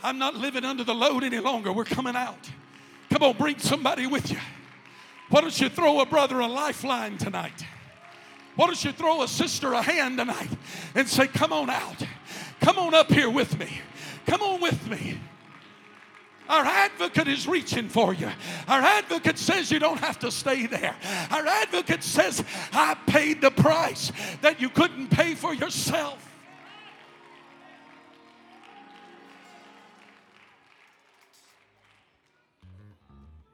I'm 0.00 0.18
not 0.18 0.36
living 0.36 0.64
under 0.64 0.84
the 0.84 0.94
load 0.94 1.24
any 1.24 1.40
longer. 1.40 1.72
We're 1.72 1.82
coming 1.82 2.14
out. 2.14 2.48
Come 3.10 3.24
on, 3.24 3.36
bring 3.36 3.58
somebody 3.58 4.06
with 4.06 4.30
you. 4.30 4.38
Why 5.28 5.40
don't 5.40 5.60
you 5.60 5.68
throw 5.68 5.98
a 6.02 6.06
brother 6.06 6.38
a 6.38 6.46
lifeline 6.46 7.18
tonight? 7.18 7.64
Why 8.58 8.66
don't 8.66 8.84
you 8.84 8.90
throw 8.90 9.22
a 9.22 9.28
sister 9.28 9.72
a 9.72 9.80
hand 9.80 10.18
tonight 10.18 10.48
and 10.96 11.08
say, 11.08 11.28
Come 11.28 11.52
on 11.52 11.70
out. 11.70 12.02
Come 12.60 12.76
on 12.76 12.92
up 12.92 13.08
here 13.08 13.30
with 13.30 13.56
me. 13.56 13.68
Come 14.26 14.42
on 14.42 14.60
with 14.60 14.84
me. 14.90 15.20
Our 16.48 16.64
advocate 16.64 17.28
is 17.28 17.46
reaching 17.46 17.88
for 17.88 18.12
you. 18.12 18.28
Our 18.66 18.80
advocate 18.80 19.38
says 19.38 19.70
you 19.70 19.78
don't 19.78 20.00
have 20.00 20.18
to 20.18 20.32
stay 20.32 20.66
there. 20.66 20.96
Our 21.30 21.46
advocate 21.46 22.02
says, 22.02 22.42
I 22.72 22.96
paid 23.06 23.40
the 23.40 23.52
price 23.52 24.10
that 24.40 24.60
you 24.60 24.70
couldn't 24.70 25.06
pay 25.10 25.36
for 25.36 25.54
yourself. 25.54 26.18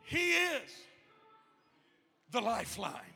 He 0.04 0.30
is 0.30 0.72
the 2.30 2.40
lifeline. 2.40 3.13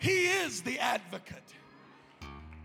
He 0.00 0.24
is 0.24 0.62
the 0.62 0.78
advocate. 0.78 1.44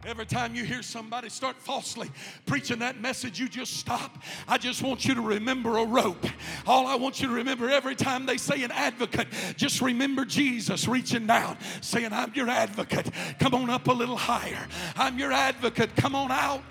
Every 0.06 0.26
time 0.26 0.54
you 0.54 0.64
hear 0.64 0.84
somebody 0.84 1.30
start 1.30 1.56
falsely 1.58 2.12
preaching 2.46 2.80
that 2.80 3.02
message, 3.02 3.40
you 3.40 3.50
just 3.50 3.78
stop. 3.78 4.22
I 4.48 4.60
just 4.60 4.84
want 4.84 5.04
you 5.06 5.16
to 5.16 5.22
remember 5.22 5.78
a 5.80 5.86
rope. 5.86 6.26
All 6.68 6.86
I 6.86 6.96
want 6.96 7.22
you 7.22 7.28
to 7.28 7.34
remember 7.34 7.72
every 7.72 7.96
time 7.96 8.28
they 8.28 8.38
say 8.38 8.64
an 8.64 8.72
advocate, 8.72 9.28
just 9.58 9.82
remember 9.82 10.24
Jesus 10.24 10.88
reaching 10.88 11.26
down, 11.26 11.58
saying, 11.82 12.14
I'm 12.14 12.32
your 12.36 12.50
advocate. 12.50 13.10
Come 13.40 13.56
on 13.56 13.70
up 13.72 13.88
a 13.88 13.94
little 13.94 14.18
higher. 14.18 14.68
I'm 14.96 15.18
your 15.18 15.32
advocate. 15.32 15.96
Come 15.96 16.14
on 16.14 16.32
out. 16.32 16.62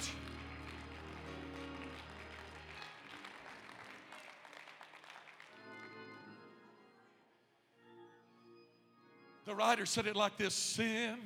The 9.45 9.55
writer 9.55 9.85
said 9.85 10.07
it 10.07 10.17
like 10.17 10.39
this 10.39 10.55
Sin 10.55 11.19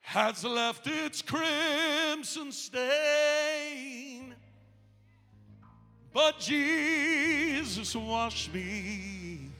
has 0.00 0.44
left 0.44 0.86
its 0.86 1.22
crimson 1.22 2.52
stain, 2.52 4.34
but 6.12 6.38
Jesus 6.38 7.96
washed 7.96 8.52
me 8.52 9.50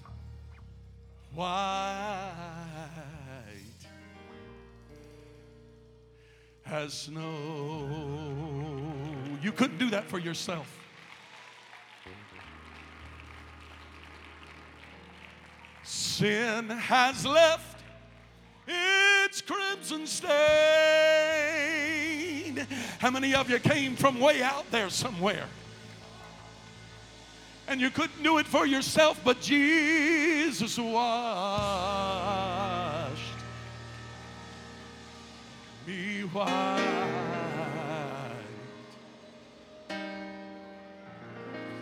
white 1.34 1.50
as 6.66 6.92
snow. 6.92 7.88
You 9.42 9.52
couldn't 9.52 9.78
do 9.78 9.90
that 9.90 10.04
for 10.08 10.18
yourself. 10.18 10.85
Sin 16.16 16.70
has 16.70 17.26
left 17.26 17.82
its 18.66 19.42
crimson 19.42 20.06
stain. 20.06 20.26
How 22.98 23.10
many 23.10 23.34
of 23.34 23.50
you 23.50 23.58
came 23.58 23.96
from 23.96 24.18
way 24.18 24.42
out 24.42 24.64
there 24.70 24.88
somewhere? 24.88 25.44
And 27.68 27.82
you 27.82 27.90
couldn't 27.90 28.22
do 28.22 28.38
it 28.38 28.46
for 28.46 28.64
yourself, 28.64 29.20
but 29.22 29.42
Jesus 29.42 30.78
washed 30.78 30.96
me 35.86 36.22
white. 36.32 36.48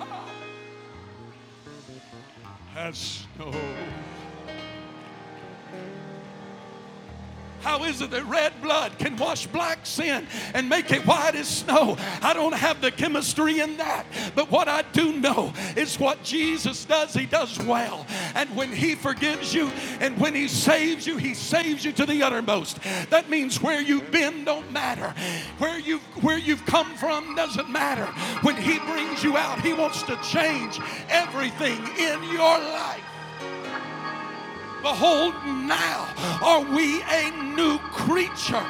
Ah. 0.01 0.28
as 2.76 3.26
snow. 3.37 3.55
How 7.65 7.85
is 7.85 8.03
it 8.03 8.11
that 8.11 8.27
red 8.27 8.53
blood 8.61 8.99
can 8.99 9.17
wash 9.17 9.47
black 9.47 9.87
sin 9.87 10.27
and 10.53 10.69
make 10.69 10.93
it 10.93 11.07
white 11.07 11.35
as 11.35 11.49
snow? 11.49 11.97
I 12.21 12.35
don't 12.35 12.53
have 12.53 12.83
the 12.83 12.91
chemistry 12.91 13.61
in 13.61 13.79
that. 13.79 14.05
But 14.35 14.51
what 14.51 14.69
I 14.69 14.83
do 14.93 15.15
know 15.15 15.51
is 15.75 15.99
what 15.99 16.23
Jesus 16.23 16.85
does, 16.85 17.15
He 17.15 17.25
does 17.25 17.59
well. 17.61 18.07
And 18.35 18.55
when 18.55 18.71
He 18.71 18.95
forgives 18.95 19.55
you 19.55 19.71
and 20.01 20.21
when 20.21 20.35
He 20.35 20.47
saves 20.47 21.07
you, 21.07 21.17
He 21.17 21.33
saves 21.33 21.87
you 21.87 21.93
to 21.93 22.05
the 22.05 22.23
uttermost. 22.23 22.81
That 23.09 23.31
means 23.31 23.62
where 23.62 23.81
you've 23.81 24.11
been 24.11 24.45
don't 24.45 24.71
matter. 24.71 25.15
Where 25.57 25.79
you've, 25.79 26.03
where 26.23 26.37
you've 26.37 26.67
come 26.67 26.95
from 26.97 27.35
doesn't 27.35 27.71
matter. 27.71 28.05
When 28.43 28.57
He 28.57 28.79
brings 28.81 29.25
you 29.25 29.39
out, 29.39 29.62
He 29.62 29.73
wants 29.73 30.03
to 30.03 30.17
change 30.17 30.79
everything 31.09 31.79
in 31.99 32.23
your 32.25 32.59
life. 32.59 33.14
Behold, 34.85 35.35
now 35.47 36.07
are 36.43 36.61
we 36.61 37.01
a 37.05 37.30
new 37.57 37.78
creature. 37.78 38.62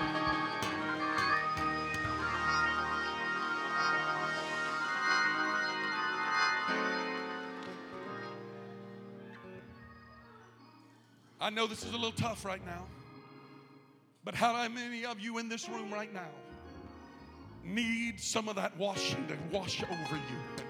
I 11.41 11.51
know 11.51 11.67
this 11.67 11.83
is 11.83 11.89
a 11.89 11.97
little 11.97 12.13
tough 12.13 12.45
right 12.45 12.65
now, 12.65 12.87
but 14.25 14.37
how 14.37 14.69
many 14.69 15.05
of 15.05 15.19
you 15.19 15.39
in 15.39 15.49
this 15.49 15.69
room 15.69 15.93
right 15.93 16.15
now 16.15 16.31
need 17.65 18.21
some 18.21 18.49
of 18.49 18.55
that 18.55 18.77
washing 18.77 19.27
to 19.27 19.37
wash 19.51 19.83
over 19.83 20.15
you? 20.15 20.65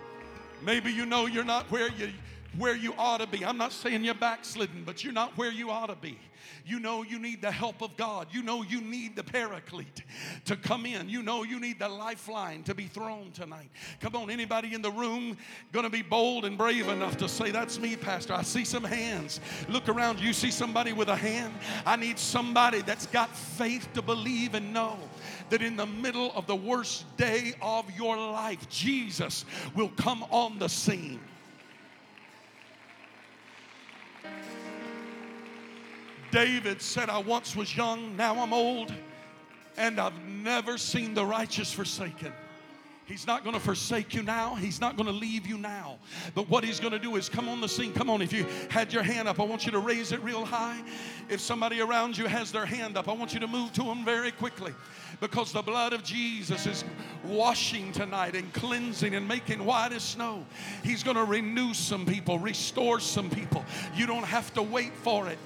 Maybe 0.65 0.91
you 0.91 1.05
know 1.05 1.27
you're 1.27 1.45
not 1.45 1.71
where 1.71 1.91
you 1.91 2.15
where 2.59 2.77
you 2.77 2.95
ought 2.99 3.21
to 3.21 3.27
be. 3.27 3.45
I'm 3.45 3.59
not 3.59 3.73
saying 3.73 4.05
you're 4.05 4.15
backslidden, 4.15 4.85
but 4.85 5.05
you're 5.05 5.13
not 5.13 5.37
where 5.37 5.51
you 5.51 5.71
ought 5.71 5.87
to 5.87 5.97
be. 5.97 6.19
You 6.67 6.81
know 6.81 7.03
you 7.03 7.19
need 7.19 7.43
the 7.43 7.51
help 7.51 7.83
of 7.83 7.97
God. 7.97 8.29
You 8.31 8.43
know 8.43 8.63
you 8.63 8.81
need 8.81 9.17
the 9.17 9.23
paraclete 9.23 10.03
to 10.47 10.57
come 10.57 10.87
in. 10.87 11.09
You 11.09 11.23
know 11.23 11.43
you 11.43 11.61
need 11.61 11.79
the 11.79 11.89
lifeline 11.89 12.63
to 12.65 12.75
be 12.75 12.87
thrown 12.87 13.33
tonight. 13.33 13.71
Come 14.01 14.17
on, 14.17 14.31
anybody 14.31 14.73
in 14.73 14.81
the 14.81 14.91
room 14.91 15.37
going 15.73 15.85
to 15.85 15.91
be 15.91 16.03
bold 16.03 16.45
and 16.45 16.57
brave 16.57 16.89
enough 16.89 17.17
to 17.19 17.29
say, 17.29 17.51
That's 17.51 17.79
me, 17.79 17.97
Pastor? 17.97 18.33
I 18.33 18.43
see 18.43 18.65
some 18.65 18.85
hands. 18.85 19.41
Look 19.69 19.89
around. 19.89 20.21
You 20.21 20.33
see 20.33 20.51
somebody 20.51 20.93
with 20.93 21.09
a 21.09 21.17
hand? 21.17 21.53
I 21.85 21.97
need 21.97 22.19
somebody 22.19 22.81
that's 22.81 23.07
got 23.07 23.35
faith 23.35 23.89
to 23.95 24.03
believe 24.03 24.55
and 24.55 24.73
know 24.73 24.99
that 25.51 25.61
in 25.61 25.77
the 25.77 25.87
middle 25.87 26.33
of 26.35 26.47
the 26.47 26.57
worst 26.57 27.05
day 27.17 27.55
of 27.61 27.91
your 27.97 28.17
life, 28.17 28.69
Jesus 28.71 29.45
will 29.75 29.91
come 29.91 30.25
on 30.31 30.59
the 30.59 30.69
scene. 30.69 31.21
David 36.35 36.83
said, 36.83 37.11
I 37.11 37.19
once 37.19 37.55
was 37.55 37.77
young, 37.77 38.17
now 38.17 38.43
I'm 38.43 38.53
old, 38.53 38.93
and 39.77 40.01
I've 40.01 40.21
never 40.25 40.77
seen 40.79 41.15
the 41.15 41.25
righteous 41.25 41.73
forsaken. 41.73 42.33
He's 43.07 43.25
not 43.25 43.45
going 43.45 43.55
to 43.55 43.61
forsake 43.61 44.15
you 44.15 44.23
now. 44.25 44.57
He's 44.57 44.81
not 44.81 44.97
going 44.97 45.07
to 45.07 45.13
leave 45.13 45.47
you 45.47 45.59
now. 45.59 45.99
But 46.35 46.49
what 46.49 46.65
he's 46.65 46.81
going 46.81 46.93
to 46.93 46.99
do 46.99 47.15
is 47.15 47.29
come 47.29 47.49
on 47.49 47.61
the 47.61 47.69
scene. 47.69 47.93
Come 47.93 48.11
on, 48.11 48.21
if 48.21 48.33
you 48.33 48.47
had 48.69 48.93
your 48.93 49.05
hand 49.05 49.29
up, 49.29 49.39
I 49.39 49.45
want 49.45 49.65
you 49.65 49.71
to 49.71 49.79
raise 49.79 50.11
it 50.11 50.21
real 50.25 50.45
high. 50.45 50.83
If 51.29 51.39
somebody 51.39 51.81
around 51.81 52.19
you 52.19 52.27
has 52.27 52.51
their 52.51 52.67
hand 52.67 52.97
up, 52.97 53.09
I 53.09 53.13
want 53.13 53.33
you 53.33 53.39
to 53.39 53.47
move 53.47 53.73
to 53.75 53.85
them 53.85 54.05
very 54.05 54.33
quickly 54.33 54.75
because 55.21 55.53
the 55.53 55.63
blood 55.63 55.93
of 55.93 56.03
Jesus 56.03 56.67
is 56.67 56.83
washing 57.23 57.93
tonight 57.93 58.35
and 58.35 58.53
cleansing 58.53 59.15
and 59.15 59.29
making 59.29 59.65
white 59.65 59.93
as 59.93 60.03
snow. 60.03 60.45
He's 60.83 61.05
going 61.05 61.17
to 61.17 61.25
renew 61.25 61.75
some 61.75 62.05
people, 62.05 62.41
restore 62.41 62.99
some 62.99 63.31
people. 63.31 63.65
You 63.95 64.09
don't 64.09 64.25
have 64.25 64.53
to 64.55 64.63
wait 64.63 64.95
for 64.97 65.29
it. 65.29 65.39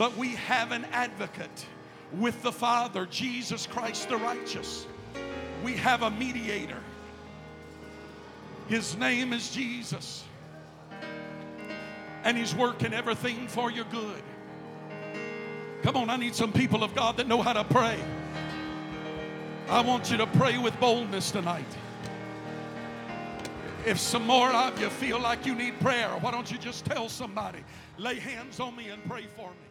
But 0.00 0.16
we 0.16 0.28
have 0.28 0.72
an 0.72 0.86
advocate 0.92 1.66
with 2.14 2.40
the 2.40 2.50
Father, 2.50 3.04
Jesus 3.04 3.66
Christ 3.66 4.08
the 4.08 4.16
righteous. 4.16 4.86
We 5.62 5.74
have 5.74 6.00
a 6.00 6.10
mediator. 6.10 6.80
His 8.66 8.96
name 8.96 9.34
is 9.34 9.50
Jesus. 9.50 10.24
And 12.24 12.34
He's 12.34 12.54
working 12.54 12.94
everything 12.94 13.46
for 13.46 13.70
your 13.70 13.84
good. 13.92 14.22
Come 15.82 15.98
on, 15.98 16.08
I 16.08 16.16
need 16.16 16.34
some 16.34 16.50
people 16.50 16.82
of 16.82 16.94
God 16.94 17.18
that 17.18 17.28
know 17.28 17.42
how 17.42 17.52
to 17.52 17.64
pray. 17.64 17.98
I 19.68 19.82
want 19.82 20.10
you 20.10 20.16
to 20.16 20.26
pray 20.28 20.56
with 20.56 20.80
boldness 20.80 21.30
tonight. 21.30 21.76
If 23.84 24.00
some 24.00 24.26
more 24.26 24.48
of 24.48 24.80
you 24.80 24.88
feel 24.88 25.20
like 25.20 25.44
you 25.44 25.54
need 25.54 25.78
prayer, 25.80 26.08
why 26.22 26.30
don't 26.30 26.50
you 26.50 26.56
just 26.56 26.86
tell 26.86 27.10
somebody, 27.10 27.62
lay 27.98 28.18
hands 28.18 28.60
on 28.60 28.74
me 28.74 28.88
and 28.88 29.04
pray 29.04 29.26
for 29.36 29.50
me? 29.50 29.69